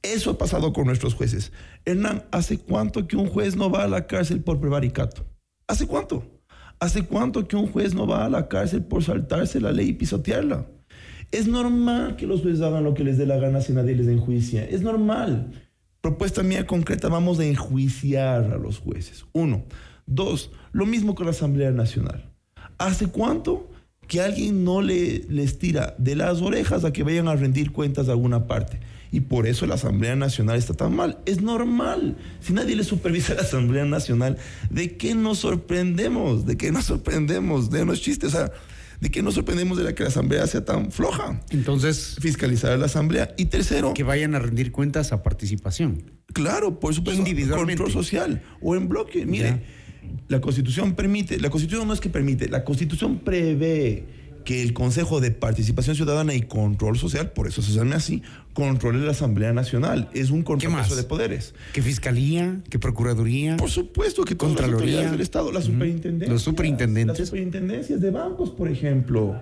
[0.00, 1.52] Eso ha pasado con nuestros jueces.
[1.84, 5.26] Hernán, ¿hace cuánto que un juez no va a la cárcel por prevaricato?
[5.66, 6.24] ¿Hace cuánto?
[6.78, 9.92] ¿Hace cuánto que un juez no va a la cárcel por saltarse la ley y
[9.94, 10.66] pisotearla?
[11.32, 14.06] Es normal que los jueces hagan lo que les dé la gana si nadie les
[14.06, 14.64] enjuicia.
[14.64, 15.52] Es normal.
[16.00, 19.24] Propuesta mía concreta, vamos a enjuiciar a los jueces.
[19.32, 19.64] Uno.
[20.06, 22.30] Dos, lo mismo con la Asamblea Nacional.
[22.78, 23.70] ¿Hace cuánto
[24.08, 28.06] que alguien no le, les tira de las orejas a que vayan a rendir cuentas
[28.06, 28.80] de alguna parte?
[29.12, 31.18] Y por eso la Asamblea Nacional está tan mal.
[31.26, 32.16] Es normal.
[32.40, 34.38] Si nadie le supervisa a la Asamblea Nacional,
[34.70, 36.46] ¿de qué nos sorprendemos?
[36.46, 37.68] ¿De qué nos sorprendemos?
[37.68, 38.34] De unos chistes.
[38.34, 38.52] O sea,
[39.00, 41.42] ¿de qué nos sorprendemos de la que la Asamblea sea tan floja?
[41.50, 42.16] Entonces.
[42.20, 43.34] Fiscalizar a la Asamblea.
[43.36, 43.92] Y tercero.
[43.92, 46.10] Que vayan a rendir cuentas a participación.
[46.32, 47.20] Claro, por supuesto.
[47.20, 47.82] Individualmente.
[47.82, 49.26] Control social o en bloque.
[49.26, 49.48] Mire.
[49.48, 49.62] Ya.
[50.28, 54.04] La Constitución permite, la Constitución no es que permite, la Constitución prevé
[54.44, 58.22] que el Consejo de Participación Ciudadana y Control Social, por eso se llama así,
[58.54, 60.10] controle la Asamblea Nacional.
[60.14, 61.54] Es un contrapeso de poderes.
[61.72, 62.60] ¿Qué Fiscalía?
[62.68, 63.56] ¿Qué Procuraduría?
[63.56, 66.30] Por supuesto que todas las autoridades del Estado, las superintendencias.
[66.30, 67.18] Los superintendentes.
[67.18, 69.40] Las superintendencias de bancos, por ejemplo.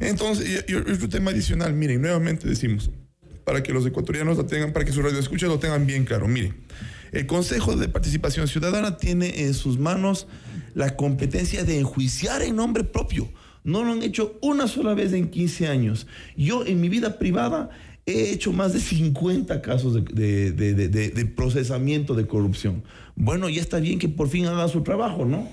[0.00, 2.90] Entonces, y, y otro tema adicional, miren, nuevamente decimos,
[3.44, 6.28] para que los ecuatorianos lo tengan, para que su radio escucha lo tengan bien claro,
[6.28, 6.54] miren.
[7.14, 10.26] El Consejo de Participación Ciudadana tiene en sus manos
[10.74, 13.28] la competencia de enjuiciar en nombre propio.
[13.62, 16.08] No lo han hecho una sola vez en 15 años.
[16.36, 17.70] Yo en mi vida privada
[18.04, 22.82] he hecho más de 50 casos de, procesamiento de corrupción.
[23.14, 25.48] Bueno, ya está bien que por fin hagan su trabajo, ¿no?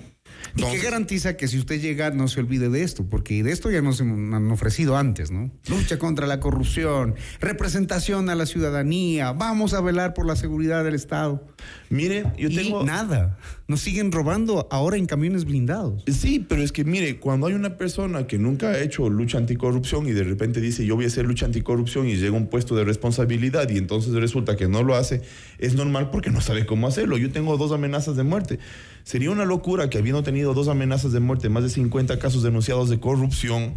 [0.56, 3.06] ¿Y qué garantiza que si usted llega no se olvide de esto?
[3.10, 5.52] Porque de esto ya nos han ofrecido antes, ¿no?
[5.70, 10.96] Lucha contra la corrupción, representación a la ciudadanía, vamos a velar por la seguridad del
[10.96, 11.46] Estado.
[11.90, 12.82] Mire, yo tengo...
[12.82, 13.38] Y nada,
[13.68, 16.04] nos siguen robando ahora en camiones blindados.
[16.08, 20.08] Sí, pero es que mire, cuando hay una persona que nunca ha hecho lucha anticorrupción
[20.08, 22.76] y de repente dice yo voy a hacer lucha anticorrupción y llega a un puesto
[22.76, 25.22] de responsabilidad y entonces resulta que no lo hace,
[25.58, 27.18] es normal porque no sabe cómo hacerlo.
[27.18, 28.60] Yo tengo dos amenazas de muerte.
[29.04, 32.90] Sería una locura que habiendo tenido dos amenazas de muerte, más de 50 casos denunciados
[32.90, 33.76] de corrupción,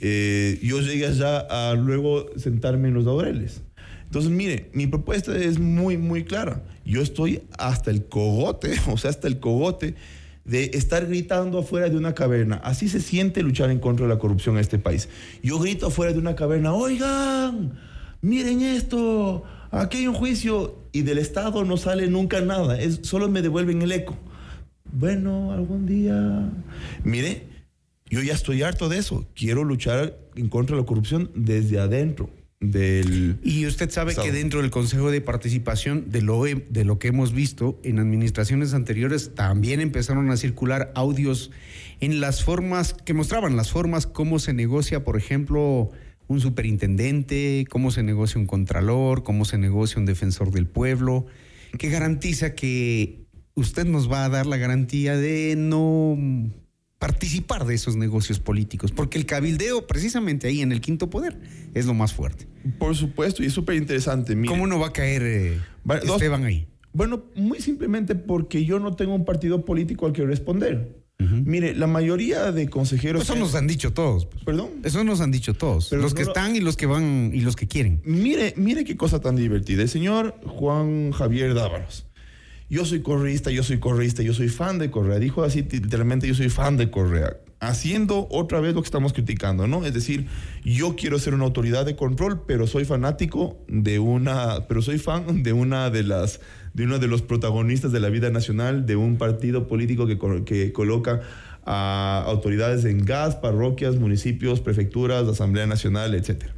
[0.00, 3.62] eh, yo llegue allá a luego sentarme en los laureles.
[4.04, 6.64] Entonces, mire, mi propuesta es muy, muy clara.
[6.84, 9.94] Yo estoy hasta el cogote, o sea, hasta el cogote
[10.44, 12.56] de estar gritando afuera de una caverna.
[12.64, 15.08] Así se siente luchar en contra de la corrupción en este país.
[15.42, 17.78] Yo grito afuera de una caverna, oigan,
[18.20, 23.28] miren esto, aquí hay un juicio y del Estado no sale nunca nada, es, solo
[23.28, 24.16] me devuelven el eco.
[24.92, 26.50] Bueno, algún día...
[27.04, 27.44] Mire,
[28.08, 29.26] yo ya estoy harto de eso.
[29.34, 32.28] Quiero luchar en contra de la corrupción desde adentro.
[32.58, 34.26] Del y usted sabe Estado.
[34.26, 38.74] que dentro del Consejo de Participación, de lo, de lo que hemos visto en administraciones
[38.74, 41.52] anteriores, también empezaron a circular audios
[42.00, 45.90] en las formas que mostraban las formas, cómo se negocia, por ejemplo,
[46.30, 51.26] un superintendente, cómo se negocia un contralor, cómo se negocia un defensor del pueblo,
[51.76, 56.16] que garantiza que usted nos va a dar la garantía de no
[57.00, 61.36] participar de esos negocios políticos, porque el cabildeo precisamente ahí en el quinto poder
[61.74, 62.46] es lo más fuerte.
[62.78, 64.40] Por supuesto, y es súper interesante.
[64.46, 65.58] ¿Cómo no va a caer eh,
[66.04, 66.68] Esteban ahí?
[66.92, 70.99] Bueno, muy simplemente porque yo no tengo un partido político al que responder.
[71.20, 71.44] Uh -huh.
[71.44, 73.22] Mire, la mayoría de consejeros.
[73.22, 74.26] Eso nos han dicho todos.
[74.26, 74.44] Pues.
[74.44, 74.70] Perdón.
[74.82, 75.88] Eso nos han dicho todos.
[75.90, 76.30] Pero los no que lo...
[76.30, 78.00] están y los que van y los que quieren.
[78.04, 79.82] Mire, mire qué cosa tan divertida.
[79.82, 82.06] El señor Juan Javier Dávalos.
[82.70, 85.18] Yo soy correísta, yo soy correísta, yo soy fan de Correa.
[85.18, 87.36] Dijo así literalmente, yo soy fan de Correa.
[87.58, 89.84] Haciendo otra vez lo que estamos criticando, ¿no?
[89.84, 90.28] Es decir,
[90.64, 95.42] yo quiero ser una autoridad de control, pero soy fanático de una, pero soy fan
[95.42, 96.40] de una de las
[96.74, 100.72] de uno de los protagonistas de la vida nacional, de un partido político que, que
[100.72, 101.20] coloca
[101.64, 106.52] a autoridades en gas, parroquias, municipios, prefecturas, Asamblea Nacional, etcétera.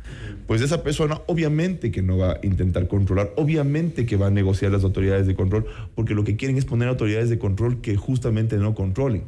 [0.47, 4.73] Pues esa persona obviamente que no va a intentar controlar, obviamente que va a negociar
[4.73, 8.57] las autoridades de control, porque lo que quieren es poner autoridades de control que justamente
[8.57, 9.25] no controlen.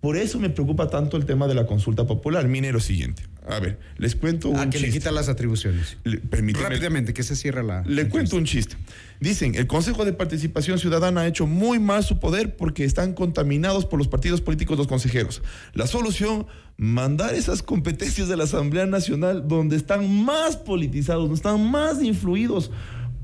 [0.00, 2.46] Por eso me preocupa tanto el tema de la consulta popular.
[2.48, 3.24] Mire lo siguiente.
[3.48, 4.86] A ver, les cuento un ah, que chiste.
[4.88, 5.98] le quita las atribuciones.
[6.04, 6.20] Le,
[6.52, 7.82] Rápidamente, que se cierra la.
[7.82, 8.76] Le cuento un chiste.
[9.20, 13.86] Dicen, el Consejo de Participación Ciudadana ha hecho muy mal su poder porque están contaminados
[13.86, 15.42] por los partidos políticos los consejeros.
[15.74, 21.70] La solución, mandar esas competencias de la Asamblea Nacional donde están más politizados, donde están
[21.70, 22.72] más influidos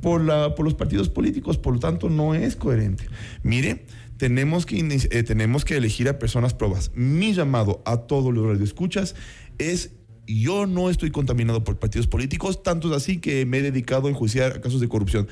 [0.01, 1.59] por, la, por los partidos políticos.
[1.59, 3.09] Por lo tanto, no es coherente.
[3.43, 3.87] Mire,
[4.23, 6.93] tenemos que, eh, tenemos que elegir a personas probas.
[6.95, 9.17] Mi llamado a todos los radioescuchas
[9.59, 9.97] es
[10.29, 14.11] yo no estoy contaminado por partidos políticos, tanto es así que me he dedicado a
[14.11, 15.27] enjuiciar casos de corrupción.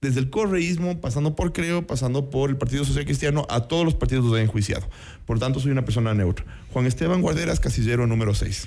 [0.00, 3.94] desde el correísmo, pasando por Creo, pasando por el Partido Social Cristiano, a todos los
[3.94, 4.88] partidos los he enjuiciado.
[5.24, 6.44] Por tanto, soy una persona neutra.
[6.72, 8.66] Juan Esteban Guarderas, casillero número 6.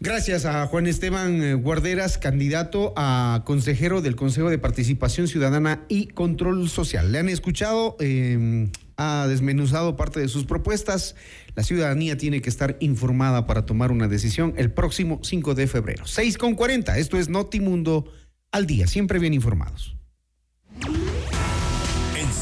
[0.00, 6.06] Gracias a Juan Esteban eh, Guarderas, candidato a consejero del Consejo de Participación Ciudadana y
[6.06, 7.10] Control Social.
[7.10, 11.16] Le han escuchado, eh, ha desmenuzado parte de sus propuestas.
[11.56, 16.06] La ciudadanía tiene que estar informada para tomar una decisión el próximo 5 de febrero.
[16.06, 16.96] 6 con 40.
[16.96, 18.04] Esto es Notimundo
[18.52, 19.96] al día, siempre bien informados.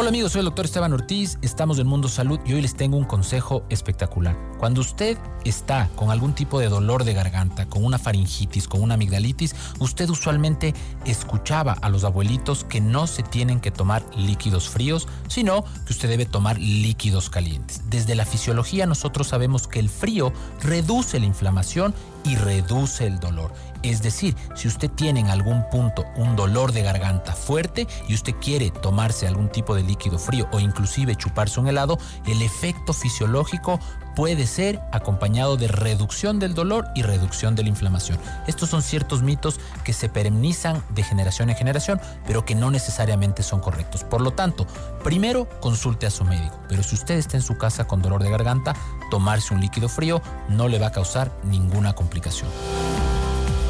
[0.00, 2.96] Hola amigos, soy el doctor Esteban Ortiz, estamos en Mundo Salud y hoy les tengo
[2.96, 4.36] un consejo espectacular.
[4.56, 8.94] Cuando usted está con algún tipo de dolor de garganta, con una faringitis, con una
[8.94, 10.72] amigdalitis, usted usualmente
[11.04, 16.08] escuchaba a los abuelitos que no se tienen que tomar líquidos fríos, sino que usted
[16.08, 17.82] debe tomar líquidos calientes.
[17.90, 20.32] Desde la fisiología nosotros sabemos que el frío
[20.62, 21.92] reduce la inflamación
[22.24, 23.52] y reduce el dolor.
[23.82, 28.34] Es decir, si usted tiene en algún punto un dolor de garganta fuerte y usted
[28.40, 33.78] quiere tomarse algún tipo de líquido frío o inclusive chuparse un helado, el efecto fisiológico
[34.18, 38.18] puede ser acompañado de reducción del dolor y reducción de la inflamación.
[38.48, 43.44] Estos son ciertos mitos que se perennizan de generación en generación, pero que no necesariamente
[43.44, 44.02] son correctos.
[44.02, 44.66] Por lo tanto,
[45.04, 48.30] primero consulte a su médico, pero si usted está en su casa con dolor de
[48.30, 48.74] garganta,
[49.08, 52.50] tomarse un líquido frío no le va a causar ninguna complicación.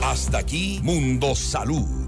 [0.03, 2.08] Hasta aquí Mundo Salud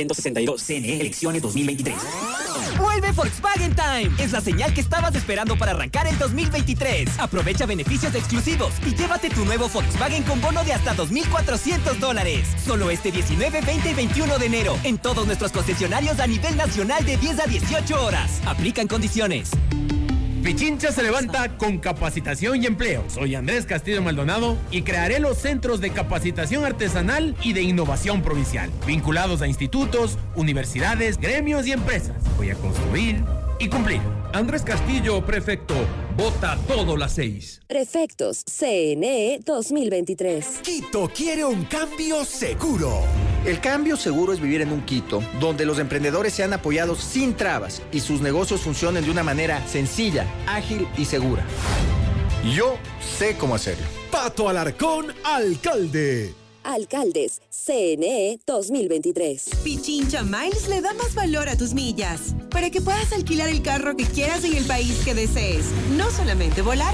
[0.05, 1.95] 1762 CNE, elecciones 2023.
[2.77, 4.11] Vuelve Volkswagen Time.
[4.17, 7.19] Es la señal que estabas esperando para arrancar el 2023.
[7.19, 12.47] Aprovecha beneficios exclusivos y llévate tu nuevo Volkswagen con bono de hasta 2.400 dólares.
[12.65, 17.05] Solo este 19, 20 y 21 de enero en todos nuestros concesionarios a nivel nacional
[17.05, 18.41] de 10 a 18 horas.
[18.45, 19.51] Aplican condiciones.
[20.43, 23.03] Pichincha se levanta con capacitación y empleo.
[23.09, 28.71] Soy Andrés Castillo Maldonado y crearé los centros de capacitación artesanal y de innovación provincial,
[28.87, 32.15] vinculados a institutos, universidades, gremios y empresas.
[32.37, 33.23] Voy a construir
[33.59, 34.01] y cumplir.
[34.33, 35.75] Andrés Castillo, prefecto.
[36.17, 37.61] Vota todo las seis.
[37.67, 40.61] Prefectos CNE 2023.
[40.63, 43.03] Quito quiere un cambio seguro.
[43.45, 47.81] El cambio seguro es vivir en un Quito donde los emprendedores sean apoyados sin trabas
[47.91, 51.43] y sus negocios funcionen de una manera sencilla, ágil y segura.
[52.55, 52.77] Yo
[53.17, 53.85] sé cómo hacerlo.
[54.11, 56.35] Pato Alarcón, alcalde.
[56.63, 59.49] Alcaldes, CNE 2023.
[59.63, 63.95] Pichincha Miles le da más valor a tus millas para que puedas alquilar el carro
[63.95, 65.65] que quieras en el país que desees.
[65.97, 66.93] No solamente volar,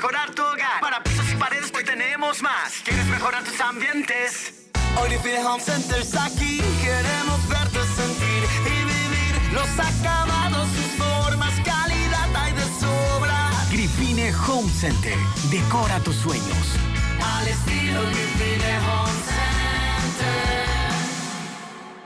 [0.00, 0.80] mejorar tu hogar.
[0.80, 2.80] Para pisos y paredes hoy tenemos más.
[2.84, 4.70] ¿Quieres mejorar tus ambientes?
[4.98, 6.62] Hoy Infinite Home Center está aquí.
[6.80, 13.50] Queremos verte sentir y vivir los acabados, sus formas, calidad hay de sobra.
[14.48, 15.18] Home Center.
[15.50, 16.64] Decora tus sueños.
[17.22, 20.60] Al estilo Greenfield Home Center.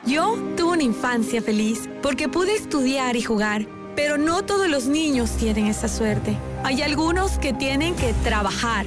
[0.05, 5.31] Yo tuve una infancia feliz porque pude estudiar y jugar, pero no todos los niños
[5.39, 6.37] tienen esa suerte.
[6.63, 8.87] Hay algunos que tienen que trabajar.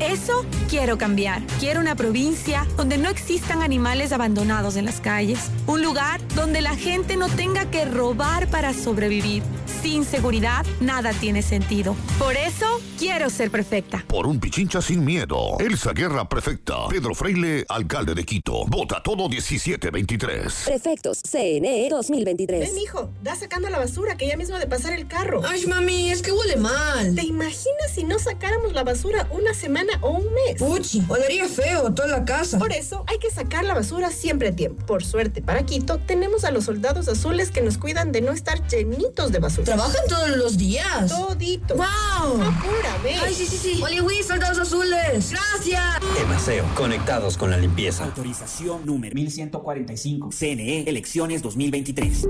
[0.00, 1.42] Eso quiero cambiar.
[1.58, 5.50] Quiero una provincia donde no existan animales abandonados en las calles.
[5.66, 9.42] Un lugar donde la gente no tenga que robar para sobrevivir.
[9.82, 11.94] Sin seguridad, nada tiene sentido.
[12.18, 12.66] Por eso,
[12.98, 14.04] quiero ser perfecta.
[14.08, 15.56] Por un pichincha sin miedo.
[15.60, 16.88] Elsa Guerra Prefecta.
[16.88, 18.64] Pedro Freile, alcalde de Quito.
[18.66, 20.64] Vota todo 1723.
[20.66, 22.60] Prefectos CNE 2023.
[22.60, 25.42] Ven, hijo, da sacando la basura que ya mismo de pasar el carro.
[25.46, 27.14] Ay, mami, es que huele mal.
[27.14, 30.58] ¿Te imaginas si no sacáramos la basura una semana o un mes?
[30.58, 32.58] Puchi, olería feo toda la casa.
[32.58, 34.84] Por eso hay que sacar la basura siempre a tiempo.
[34.86, 38.66] Por suerte, para Quito, tenemos a los soldados azules que nos cuidan de no estar
[38.68, 39.64] llenitos de basura.
[39.64, 41.08] ¿Trabajan todos los días?
[41.08, 41.74] Todito.
[41.76, 42.42] ¡Wow!
[42.42, 43.18] Apúrame.
[43.22, 43.82] Ay, sí, sí, sí.
[43.82, 45.30] Oliwi, soldados azules.
[45.30, 45.82] Gracias.
[46.20, 48.04] Emaseo, conectados con la limpieza.
[48.04, 50.30] Autorización número 1145.
[50.32, 52.26] CNE, elecciones 2023.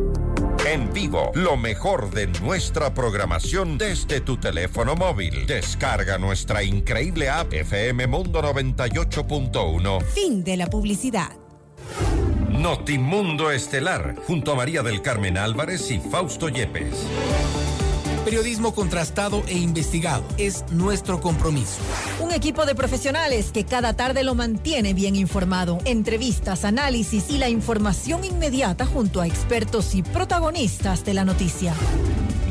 [0.67, 5.47] En vivo, lo mejor de nuestra programación desde tu teléfono móvil.
[5.47, 10.03] Descarga nuestra increíble app FM Mundo 98.1.
[10.03, 11.31] Fin de la publicidad.
[12.51, 17.07] Notimundo Estelar, junto a María del Carmen Álvarez y Fausto Yepes.
[18.25, 21.79] Periodismo contrastado e investigado es nuestro compromiso.
[22.19, 25.79] Un equipo de profesionales que cada tarde lo mantiene bien informado.
[25.85, 31.73] Entrevistas, análisis y la información inmediata junto a expertos y protagonistas de la noticia.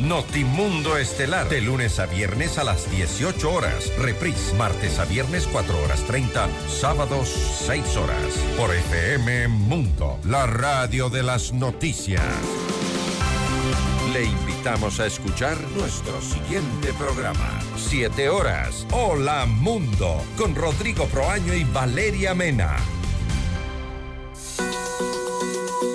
[0.07, 3.91] Notimundo Estelar, de lunes a viernes a las 18 horas.
[3.97, 7.27] Reprise, martes a viernes 4 horas 30, sábados
[7.65, 8.33] 6 horas.
[8.55, 12.21] Por FM Mundo, la radio de las noticias.
[14.13, 17.59] Le invitamos a escuchar nuestro siguiente programa.
[17.75, 18.85] 7 horas.
[18.91, 22.77] Hola Mundo, con Rodrigo Proaño y Valeria Mena.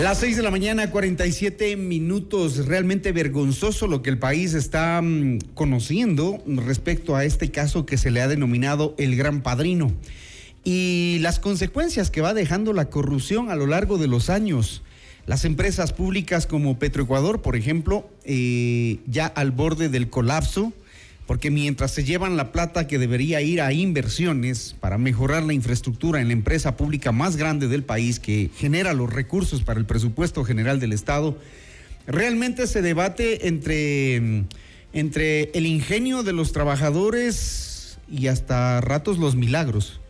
[0.00, 2.66] Las 6 de la mañana, 47 minutos.
[2.66, 8.12] Realmente vergonzoso lo que el país está mm, conociendo respecto a este caso que se
[8.12, 9.90] le ha denominado el Gran Padrino
[10.62, 14.82] y las consecuencias que va dejando la corrupción a lo largo de los años.
[15.26, 20.72] Las empresas públicas como Petroecuador, por ejemplo, eh, ya al borde del colapso,
[21.28, 26.22] porque mientras se llevan la plata que debería ir a inversiones para mejorar la infraestructura
[26.22, 30.42] en la empresa pública más grande del país que genera los recursos para el presupuesto
[30.42, 31.36] general del Estado,
[32.06, 34.46] realmente se debate entre,
[34.94, 40.00] entre el ingenio de los trabajadores y hasta ratos los milagros.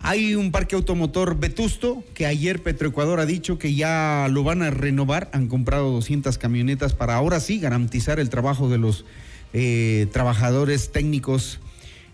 [0.00, 4.68] Hay un parque automotor vetusto que ayer Petroecuador ha dicho que ya lo van a
[4.68, 5.30] renovar.
[5.32, 9.06] Han comprado 200 camionetas para ahora sí garantizar el trabajo de los
[9.54, 11.60] eh, trabajadores técnicos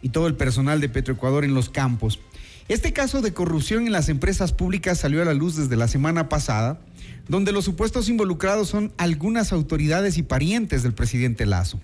[0.02, 2.20] y todo el personal de Petroecuador en los campos.
[2.68, 6.28] Este caso de corrupción en las empresas públicas salió a la luz desde la semana
[6.28, 6.80] pasada,
[7.28, 11.80] donde los supuestos involucrados son algunas autoridades y parientes del presidente Lazo.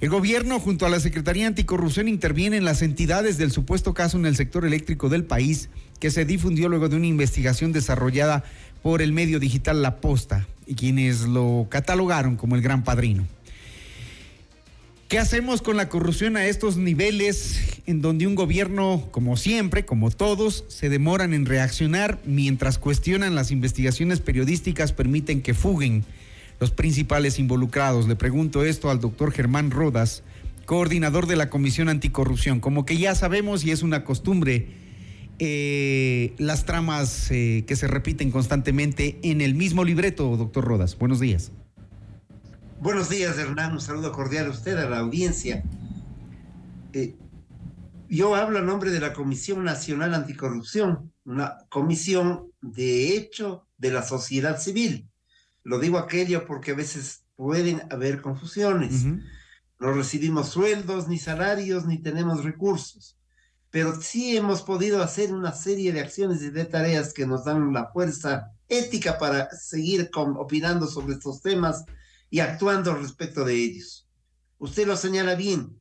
[0.00, 4.24] El gobierno junto a la Secretaría Anticorrupción interviene en las entidades del supuesto caso en
[4.24, 5.68] el sector eléctrico del país
[6.00, 8.42] que se difundió luego de una investigación desarrollada
[8.82, 13.28] por el medio digital La Posta y quienes lo catalogaron como el gran padrino.
[15.10, 20.12] ¿Qué hacemos con la corrupción a estos niveles en donde un gobierno, como siempre, como
[20.12, 26.04] todos, se demoran en reaccionar mientras cuestionan las investigaciones periodísticas, permiten que fuguen
[26.60, 28.06] los principales involucrados?
[28.06, 30.22] Le pregunto esto al doctor Germán Rodas,
[30.64, 32.60] coordinador de la Comisión Anticorrupción.
[32.60, 34.68] Como que ya sabemos y es una costumbre
[35.40, 40.96] eh, las tramas eh, que se repiten constantemente en el mismo libreto, doctor Rodas.
[40.96, 41.50] Buenos días.
[42.80, 43.72] Buenos días, Hernán.
[43.72, 45.62] Un saludo cordial a usted, a la audiencia.
[46.94, 47.14] Eh,
[48.08, 54.02] yo hablo a nombre de la Comisión Nacional Anticorrupción, una comisión de hecho de la
[54.02, 55.10] sociedad civil.
[55.62, 59.04] Lo digo aquello porque a veces pueden haber confusiones.
[59.78, 63.18] No recibimos sueldos, ni salarios, ni tenemos recursos.
[63.68, 67.74] Pero sí hemos podido hacer una serie de acciones y de tareas que nos dan
[67.74, 71.84] la fuerza ética para seguir con, opinando sobre estos temas
[72.30, 74.08] y actuando respecto de ellos.
[74.58, 75.80] Usted lo señala bien.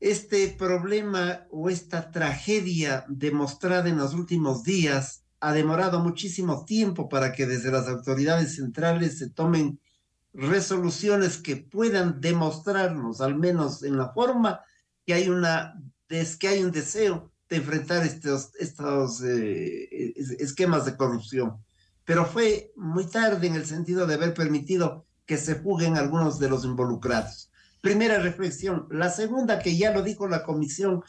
[0.00, 7.32] Este problema o esta tragedia demostrada en los últimos días ha demorado muchísimo tiempo para
[7.32, 9.80] que desde las autoridades centrales se tomen
[10.32, 14.60] resoluciones que puedan demostrarnos, al menos en la forma,
[15.04, 15.74] que hay una
[16.08, 21.62] es que hay un deseo de enfrentar estos, estos eh, esquemas de corrupción.
[22.04, 26.48] Pero fue muy tarde en el sentido de haber permitido que se fuguen algunos de
[26.48, 27.50] los involucrados.
[27.82, 28.88] Primera reflexión.
[28.90, 31.04] La segunda, que ya lo dijo la Comisión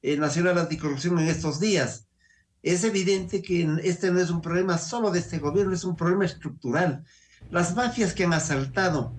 [0.00, 2.06] eh, Nacional Anticorrupción en estos días,
[2.62, 6.24] es evidente que este no es un problema solo de este gobierno, es un problema
[6.24, 7.04] estructural.
[7.50, 9.12] Las mafias que han asaltado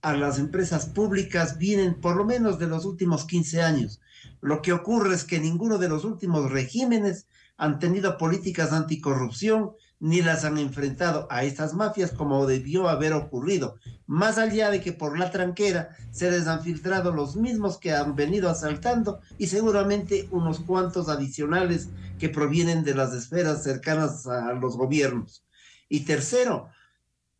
[0.00, 4.00] a las empresas públicas vienen por lo menos de los últimos 15 años.
[4.40, 7.26] Lo que ocurre es que ninguno de los últimos regímenes
[7.56, 13.76] han tenido políticas anticorrupción ni las han enfrentado a estas mafias como debió haber ocurrido,
[14.06, 18.14] más allá de que por la tranquera se les han filtrado los mismos que han
[18.14, 21.88] venido asaltando y seguramente unos cuantos adicionales
[22.18, 25.44] que provienen de las esferas cercanas a los gobiernos.
[25.88, 26.68] Y tercero,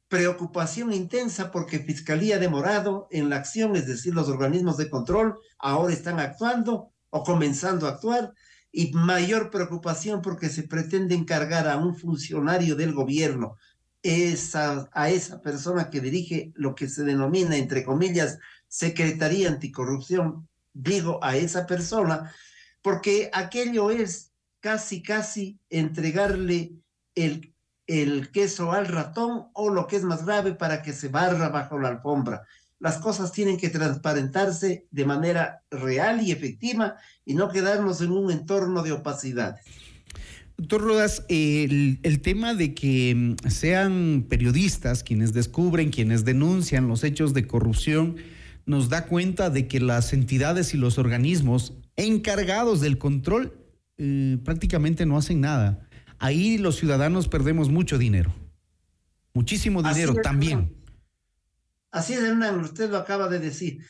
[0.09, 5.39] preocupación intensa porque Fiscalía ha demorado en la acción, es decir, los organismos de control
[5.59, 8.33] ahora están actuando o comenzando a actuar
[8.71, 13.57] y mayor preocupación porque se pretende encargar a un funcionario del gobierno,
[14.03, 18.39] esa, a esa persona que dirige lo que se denomina, entre comillas,
[18.69, 22.33] Secretaría Anticorrupción, digo a esa persona,
[22.83, 26.73] porque aquello es casi, casi entregarle
[27.15, 27.55] el,
[27.87, 31.79] el queso al ratón o lo que es más grave para que se barra bajo
[31.79, 32.47] la alfombra
[32.81, 38.31] las cosas tienen que transparentarse de manera real y efectiva y no quedarnos en un
[38.31, 39.57] entorno de opacidad.
[40.57, 47.05] Doctor Rodas, el, el, tema de que mm, sean periodistas quienes descubren, quienes denuncian los
[47.05, 48.17] hechos de corrupción,
[48.67, 53.55] nos da cuenta de que las entidades y los organismos encargados del control
[53.99, 55.89] eh, prácticamente no hacen nada.
[56.19, 58.35] Ahí los ciudadanos perdemos mucho dinero,
[59.35, 60.78] muchísimo dinero también.
[61.91, 63.85] Así es, Hernán, usted lo acaba de decir.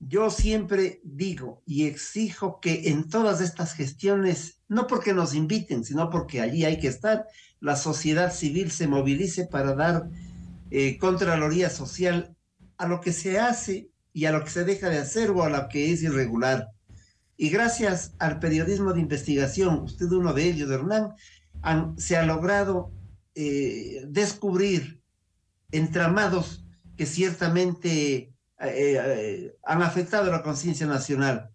[0.00, 6.08] Yo siempre digo y exijo que en todas estas gestiones, no porque nos inviten, sino
[6.10, 7.26] porque allí hay que estar,
[7.58, 10.08] la sociedad civil se movilice para dar
[10.70, 12.36] eh, contraloría social
[12.76, 15.50] a lo que se hace y a lo que se deja de hacer o a
[15.50, 16.68] lo que es irregular.
[17.36, 21.14] Y gracias al periodismo de investigación, usted uno de ellos, Hernán,
[21.96, 22.92] se ha logrado
[23.34, 25.02] eh, descubrir
[25.70, 26.64] entramados
[26.98, 31.48] que ciertamente eh, eh, han afectado la conciencia nacional.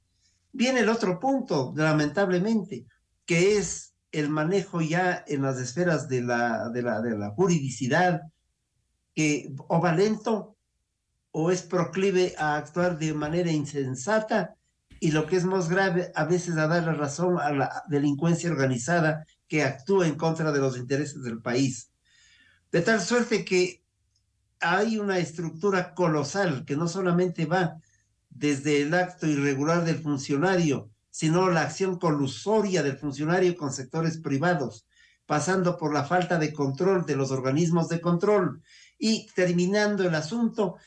[0.53, 2.85] Viene el otro punto, lamentablemente,
[3.25, 8.21] que es el manejo ya en las esferas de la, de la, de la juridicidad,
[9.13, 10.55] que o va lento
[11.31, 14.55] o es proclive a actuar de manera insensata
[15.01, 18.49] y lo que es más grave, a veces a dar la razón a la delincuencia
[18.49, 21.91] organizada que actúa en contra de los intereses del país.
[22.71, 23.82] De tal suerte que
[24.63, 27.81] hay una estructura colosal que no solamente va
[28.29, 34.87] desde el acto irregular del funcionario, sino la acción colusoria del funcionario con sectores privados,
[35.25, 38.63] pasando por la falta de control de los organismos de control
[38.97, 40.77] y terminando el asunto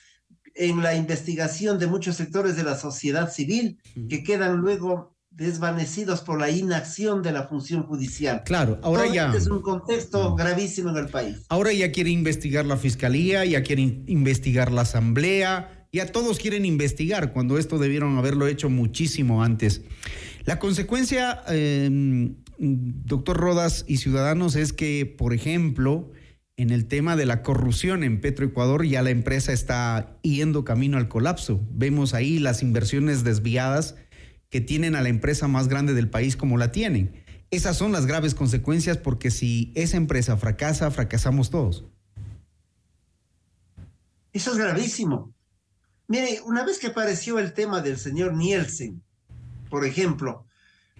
[0.54, 6.40] en la investigación de muchos sectores de la sociedad civil que quedan luego desvanecidos por
[6.40, 8.42] la inacción de la función judicial.
[8.44, 9.26] Claro, ahora Todo ya.
[9.26, 11.44] este es un contexto gravísimo en el país.
[11.50, 17.32] Ahora ya quiere investigar la fiscalía, ya quiere investigar la asamblea, ya todos quieren investigar
[17.34, 19.82] cuando esto debieron haberlo hecho muchísimo antes.
[20.44, 26.12] La consecuencia, eh, doctor Rodas y ciudadanos, es que, por ejemplo,
[26.56, 31.08] en el tema de la corrupción en Petroecuador ya la empresa está yendo camino al
[31.08, 31.60] colapso.
[31.70, 33.96] Vemos ahí las inversiones desviadas
[34.50, 37.24] que tienen a la empresa más grande del país como la tienen.
[37.50, 41.84] Esas son las graves consecuencias porque si esa empresa fracasa, fracasamos todos.
[44.32, 45.32] Eso es gravísimo.
[46.08, 49.02] Mire, una vez que apareció el tema del señor Nielsen,
[49.70, 50.46] por ejemplo,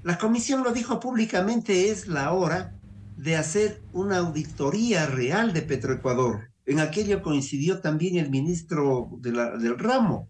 [0.03, 2.75] la comisión lo dijo públicamente, es la hora
[3.17, 6.51] de hacer una auditoría real de Petroecuador.
[6.65, 10.29] En aquello coincidió también el ministro de del ramo,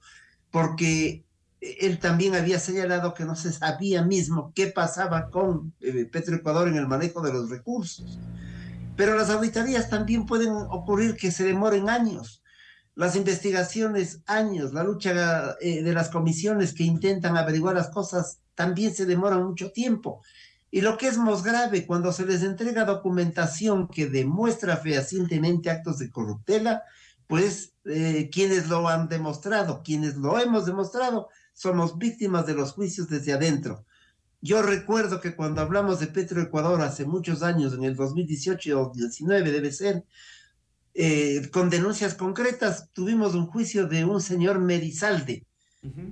[0.51, 1.26] porque
[1.61, 6.77] él también había señalado que no se sabía mismo qué pasaba con eh, Petroecuador en
[6.77, 8.19] el manejo de los recursos.
[8.97, 12.43] Pero las auditorías también pueden ocurrir que se demoren años.
[12.95, 18.95] Las investigaciones, años, la lucha eh, de las comisiones que intentan averiguar las cosas también
[18.95, 20.23] se demoran mucho tiempo.
[20.71, 25.99] Y lo que es más grave, cuando se les entrega documentación que demuestra fehacientemente actos
[25.99, 26.83] de corruptela,
[27.27, 33.09] pues eh, quienes lo han demostrado, quienes lo hemos demostrado, somos víctimas de los juicios
[33.09, 33.87] desde adentro.
[34.43, 39.51] Yo recuerdo que cuando hablamos de Petroecuador hace muchos años, en el 2018 o 19
[39.51, 40.05] debe ser,
[40.95, 45.47] eh, con denuncias concretas, tuvimos un juicio de un señor Merizalde,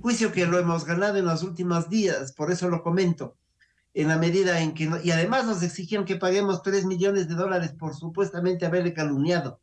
[0.01, 3.35] juicio que lo hemos ganado en los últimos días, por eso lo comento,
[3.93, 7.35] en la medida en que, no- y además nos exigían que paguemos 3 millones de
[7.35, 9.59] dólares por supuestamente haberle calumniado.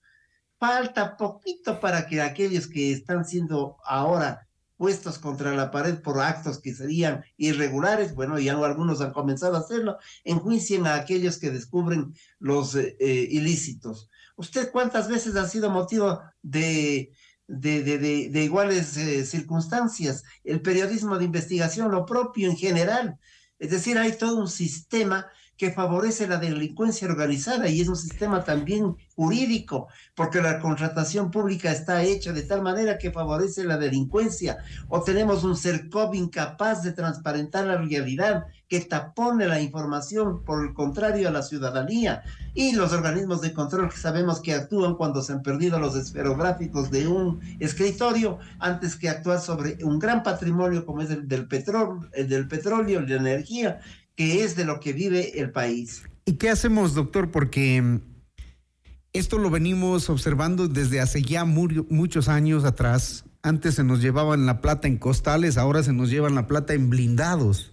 [0.60, 4.46] Falta poquito para que aquellos que están siendo ahora
[4.82, 9.60] puestos contra la pared por actos que serían irregulares, bueno, ya algunos han comenzado a
[9.60, 14.10] hacerlo, enjuicien a aquellos que descubren los eh, eh, ilícitos.
[14.34, 17.12] ¿Usted cuántas veces ha sido motivo de,
[17.46, 17.82] de,
[18.28, 20.24] de, iguales eh, circunstancias?
[20.42, 23.20] El periodismo de investigación, lo propio en general.
[23.60, 25.28] Es decir, hay todo un sistema
[25.62, 29.86] que favorece la delincuencia organizada y es un sistema también jurídico,
[30.16, 34.58] porque la contratación pública está hecha de tal manera que favorece la delincuencia.
[34.88, 40.72] O tenemos un CERCOV incapaz de transparentar la realidad, que tapone la información, por el
[40.72, 42.22] contrario, a la ciudadanía.
[42.54, 46.90] Y los organismos de control que sabemos que actúan cuando se han perdido los esferográficos
[46.90, 52.08] de un escritorio, antes que actuar sobre un gran patrimonio como es el del petróleo,
[52.14, 53.80] el del petróleo, la energía,
[54.16, 56.02] que es de lo que vive el país.
[56.24, 57.30] ¿Y qué hacemos, doctor?
[57.30, 58.00] Porque mm,
[59.12, 63.24] esto lo venimos observando desde hace ya mu- muchos años atrás.
[63.42, 66.90] Antes se nos llevaban la plata en costales, ahora se nos llevan la plata en
[66.90, 67.72] blindados.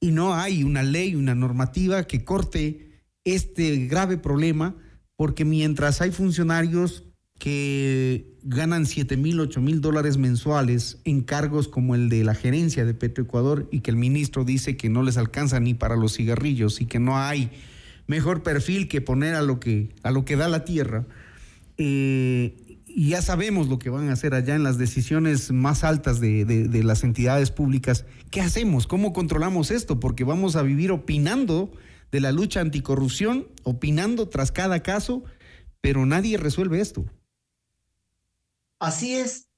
[0.00, 4.76] Y no hay una ley, una normativa que corte este grave problema,
[5.16, 7.04] porque mientras hay funcionarios
[7.38, 12.84] que ganan 7 mil, 8 mil dólares mensuales en cargos como el de la gerencia
[12.84, 16.80] de Petroecuador y que el ministro dice que no les alcanza ni para los cigarrillos
[16.80, 17.50] y que no hay
[18.06, 21.06] mejor perfil que poner a lo que, a lo que da la tierra.
[21.76, 26.18] Eh, y ya sabemos lo que van a hacer allá en las decisiones más altas
[26.20, 28.04] de, de- de las entidades públicas.
[28.30, 28.86] ¿Qué hacemos?
[28.88, 30.00] ¿Cómo controlamos esto?
[30.00, 31.70] Porque vamos a vivir opinando
[32.10, 35.22] de la lucha anticorrupción, opinando tras cada caso,
[35.80, 37.04] pero nadie resuelve esto.
[38.78, 39.48] Así es,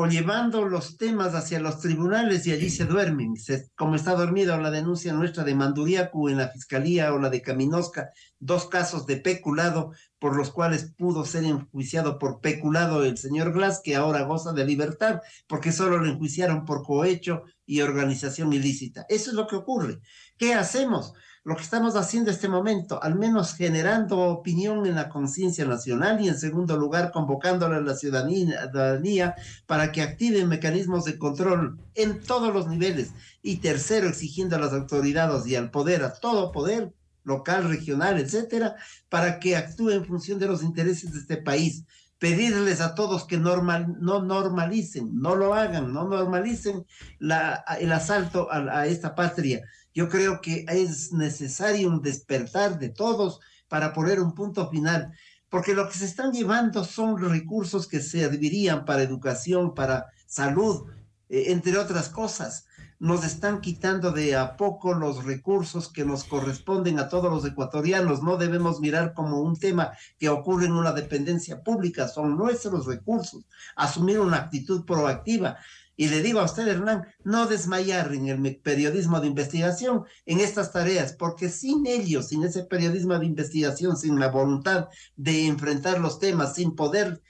[0.00, 3.34] o llevando los temas hacia los tribunales y allí se duermen,
[3.74, 8.10] como está dormida la denuncia nuestra de Manduriacu en la fiscalía o la de Caminosca,
[8.38, 13.80] dos casos de peculado por los cuales pudo ser enjuiciado por peculado el señor Glass,
[13.82, 19.04] que ahora goza de libertad, porque solo lo enjuiciaron por cohecho y organización ilícita.
[19.08, 19.98] Eso es lo que ocurre.
[20.36, 21.12] ¿Qué hacemos?
[21.44, 26.20] Lo que estamos haciendo en este momento, al menos generando opinión en la conciencia nacional
[26.20, 29.34] y en segundo lugar convocándole a la ciudadanía,
[29.66, 33.12] para que activen mecanismos de control en todos los niveles
[33.42, 36.92] y tercero exigiendo a las autoridades y al poder, a todo poder
[37.24, 38.76] local, regional, etcétera,
[39.08, 41.84] para que actúe en función de los intereses de este país.
[42.18, 46.84] Pedirles a todos que normal, no normalicen, no lo hagan, no normalicen
[47.20, 49.62] el asalto a esta patria.
[49.98, 55.12] Yo creo que es necesario un despertar de todos para poner un punto final,
[55.50, 60.84] porque lo que se están llevando son recursos que servirían para educación, para salud,
[61.28, 62.66] eh, entre otras cosas.
[63.00, 68.22] Nos están quitando de a poco los recursos que nos corresponden a todos los ecuatorianos.
[68.22, 73.46] No debemos mirar como un tema que ocurre en una dependencia pública, son nuestros recursos.
[73.74, 75.58] Asumir una actitud proactiva.
[76.00, 80.70] Y le digo a usted, Hernán, no desmayar en el periodismo de investigación en estas
[80.70, 84.86] tareas, porque sin ellos, sin ese periodismo de investigación, sin la voluntad
[85.16, 87.20] de enfrentar los temas, sin poder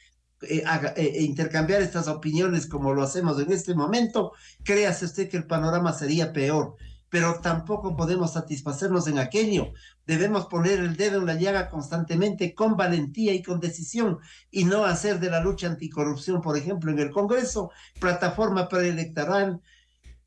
[0.43, 5.39] eh, eh, eh, intercambiar estas opiniones como lo hacemos en este momento, créase usted que
[5.39, 6.77] el panorama sería peor.
[7.11, 9.73] Pero tampoco podemos satisfacernos en aquello.
[10.07, 14.19] Debemos poner el dedo en la llaga constantemente con valentía y con decisión
[14.51, 19.61] y no hacer de la lucha anticorrupción, por ejemplo, en el Congreso, plataforma preelectoral,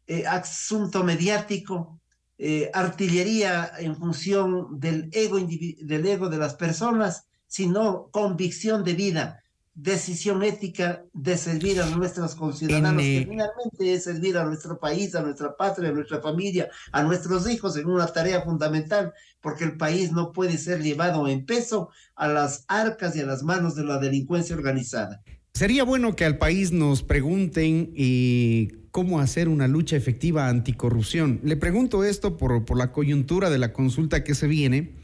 [0.08, 2.00] eh, asunto mediático,
[2.38, 8.94] eh, artillería en función del ego, indivi- del ego de las personas, sino convicción de
[8.94, 9.44] vida,
[9.82, 15.16] decisión ética de servir a nuestros conciudadanos, En, que finalmente es servir a nuestro país,
[15.16, 19.78] a nuestra patria, a nuestra familia, a nuestros hijos en una tarea fundamental, porque el
[19.78, 23.84] país no puede ser llevado en peso a las arcas y a las manos de
[23.84, 25.24] la delincuencia organizada.
[25.54, 31.40] Sería bueno que al país nos pregunten eh, cómo hacer una lucha efectiva anticorrupción.
[31.44, 35.01] Le pregunto esto por, por la coyuntura de la consulta que se viene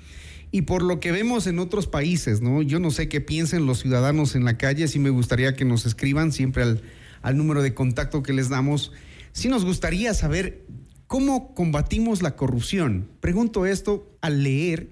[0.52, 2.62] y por lo que vemos en otros países, ¿no?
[2.62, 5.86] Yo no sé qué piensen los ciudadanos en la calle, sí me gustaría que nos
[5.86, 8.92] escriban siempre al, número de contacto que les damos.
[9.34, 10.66] Sí nos gustaría saber
[11.08, 13.10] cómo combatimos la corrupción.
[13.20, 14.90] Pregunto esto al leer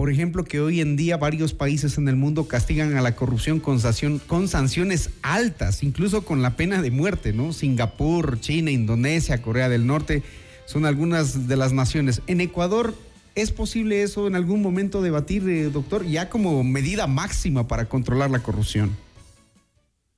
[0.00, 3.60] por ejemplo, que hoy en día varios países en el mundo castigan a la corrupción
[3.60, 3.78] con,
[4.26, 7.52] con sanciones altas, incluso con la pena de muerte, ¿no?
[7.52, 10.22] Singapur, China, Indonesia, Corea del Norte
[10.64, 12.22] Son algunas de las naciones.
[12.28, 12.94] En Ecuador,
[13.40, 18.30] ¿es posible eso en algún momento debatir, eh, doctor, ya como medida máxima para controlar
[18.30, 18.96] la corrupción?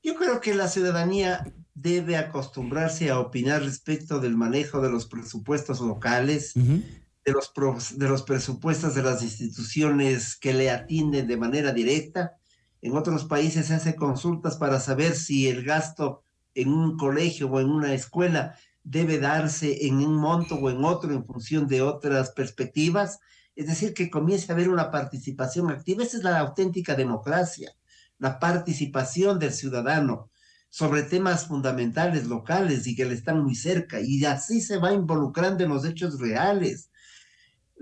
[0.02, 5.80] Yo creo que la ciudadanía debe acostumbrarse a opinar respecto del manejo de los presupuestos
[5.80, 7.52] locales, de, los
[7.98, 12.36] de los presupuestos de las instituciones que le atienden de manera directa.
[12.80, 17.60] En otros países se hace consultas para saber si el gasto en un colegio o
[17.60, 22.30] en una escuela debe darse en un monto o en otro en función de otras
[22.30, 23.18] perspectivas.
[23.55, 26.03] Es decir, que comience a haber una participación activa.
[26.03, 27.72] Esa es la auténtica democracia,
[28.18, 30.30] la participación del ciudadano
[30.70, 34.01] sobre temas fundamentales locales y que le están muy cerca.
[34.01, 36.91] Y así se va involucrando en los hechos reales.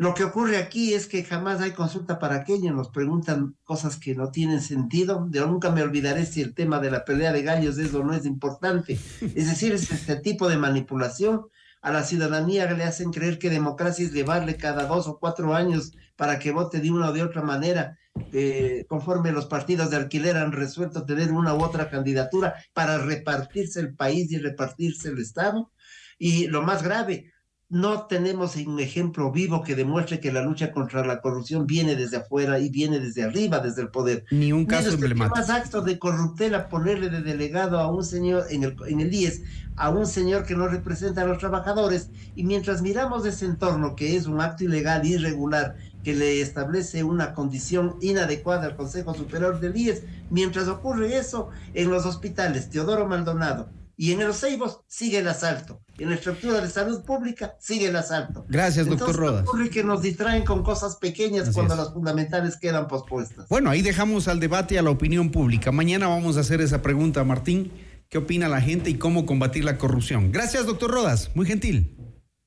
[0.00, 4.14] Lo que ocurre aquí es que jamás hay consulta para aquello, nos preguntan cosas que
[4.14, 5.28] no tienen sentido.
[5.30, 8.14] Yo nunca me olvidaré si el tema de la pelea de gallos es o no
[8.14, 8.98] es importante.
[9.20, 11.48] Es decir, es este tipo de manipulación.
[11.82, 15.92] A la ciudadanía le hacen creer que democracia es llevarle cada dos o cuatro años
[16.16, 17.98] para que vote de una o de otra manera,
[18.32, 23.80] eh, conforme los partidos de alquiler han resuelto tener una u otra candidatura para repartirse
[23.80, 25.70] el país y repartirse el Estado.
[26.18, 27.32] Y lo más grave,
[27.70, 32.16] no tenemos un ejemplo vivo que demuestre que la lucha contra la corrupción viene desde
[32.16, 34.24] afuera y viene desde arriba, desde el poder.
[34.32, 35.36] Ni un caso emblemático.
[35.36, 39.42] más actos de corruptela ponerle de delegado a un señor en el, en el IES,
[39.76, 44.16] a un señor que no representa a los trabajadores, y mientras miramos ese entorno que
[44.16, 49.76] es un acto ilegal, irregular, que le establece una condición inadecuada al Consejo Superior del
[49.76, 53.68] IES, mientras ocurre eso en los hospitales, Teodoro Maldonado,
[54.00, 55.82] y en los Ceibos sigue el asalto.
[55.98, 58.46] En la estructura de salud pública sigue el asalto.
[58.48, 59.46] Gracias, doctor Rodas.
[59.46, 63.46] Ocurre que nos distraen con cosas pequeñas cuando las fundamentales quedan pospuestas.
[63.50, 65.70] Bueno, ahí dejamos al debate y a la opinión pública.
[65.70, 67.72] Mañana vamos a hacer esa pregunta, Martín.
[68.08, 70.32] ¿Qué opina la gente y cómo combatir la corrupción?
[70.32, 71.32] Gracias, doctor Rodas.
[71.34, 71.94] Muy gentil.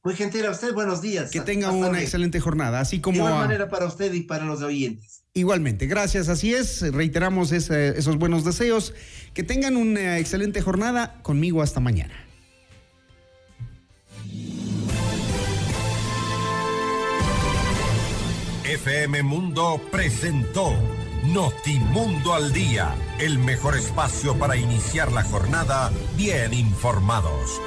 [0.04, 1.30] Muy gentil a usted, buenos días.
[1.30, 3.18] Que tenga una excelente jornada, así como...
[3.18, 5.23] De igual manera para usted y para los oyentes.
[5.36, 8.94] Igualmente, gracias, así es, reiteramos esos buenos deseos,
[9.34, 12.14] que tengan una excelente jornada, conmigo hasta mañana.
[18.64, 20.72] FM Mundo presentó
[21.24, 27.60] Notimundo al Día, el mejor espacio para iniciar la jornada bien informados.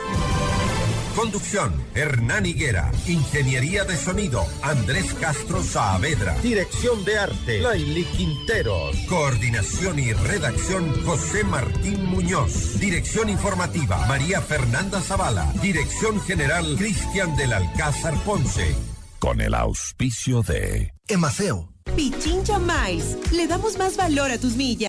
[1.16, 2.92] Conducción, Hernán Higuera.
[3.06, 6.36] Ingeniería de sonido, Andrés Castro Saavedra.
[6.42, 8.94] Dirección de arte, Laili Quinteros.
[9.08, 12.78] Coordinación y redacción, José Martín Muñoz.
[12.78, 15.50] Dirección informativa, María Fernanda Zavala.
[15.62, 18.76] Dirección general, Cristian del Alcázar Ponce.
[19.18, 21.72] Con el auspicio de Emaceo.
[21.94, 23.16] Pichincha Miles.
[23.32, 24.84] Le damos más valor a tus millas.